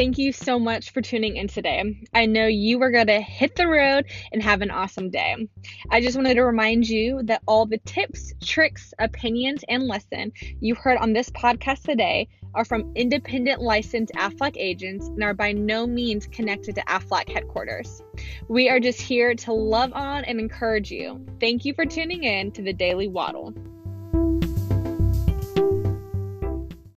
Thank 0.00 0.16
you 0.16 0.32
so 0.32 0.58
much 0.58 0.94
for 0.94 1.02
tuning 1.02 1.36
in 1.36 1.46
today. 1.46 1.84
I 2.14 2.24
know 2.24 2.46
you 2.46 2.80
are 2.80 2.90
going 2.90 3.08
to 3.08 3.20
hit 3.20 3.54
the 3.54 3.68
road 3.68 4.06
and 4.32 4.42
have 4.42 4.62
an 4.62 4.70
awesome 4.70 5.10
day. 5.10 5.46
I 5.90 6.00
just 6.00 6.16
wanted 6.16 6.36
to 6.36 6.42
remind 6.42 6.88
you 6.88 7.20
that 7.24 7.42
all 7.46 7.66
the 7.66 7.76
tips, 7.84 8.32
tricks, 8.42 8.94
opinions, 8.98 9.62
and 9.68 9.86
lesson 9.86 10.32
you 10.58 10.74
heard 10.74 10.96
on 10.96 11.12
this 11.12 11.28
podcast 11.28 11.82
today 11.82 12.28
are 12.54 12.64
from 12.64 12.90
independent 12.94 13.60
licensed 13.60 14.14
AFLAC 14.14 14.56
agents 14.56 15.06
and 15.08 15.22
are 15.22 15.34
by 15.34 15.52
no 15.52 15.86
means 15.86 16.26
connected 16.26 16.76
to 16.76 16.82
AFLAC 16.84 17.28
headquarters. 17.28 18.02
We 18.48 18.70
are 18.70 18.80
just 18.80 19.02
here 19.02 19.34
to 19.34 19.52
love 19.52 19.92
on 19.92 20.24
and 20.24 20.40
encourage 20.40 20.90
you. 20.90 21.26
Thank 21.40 21.66
you 21.66 21.74
for 21.74 21.84
tuning 21.84 22.24
in 22.24 22.52
to 22.52 22.62
the 22.62 22.72
Daily 22.72 23.08
Waddle. 23.08 23.52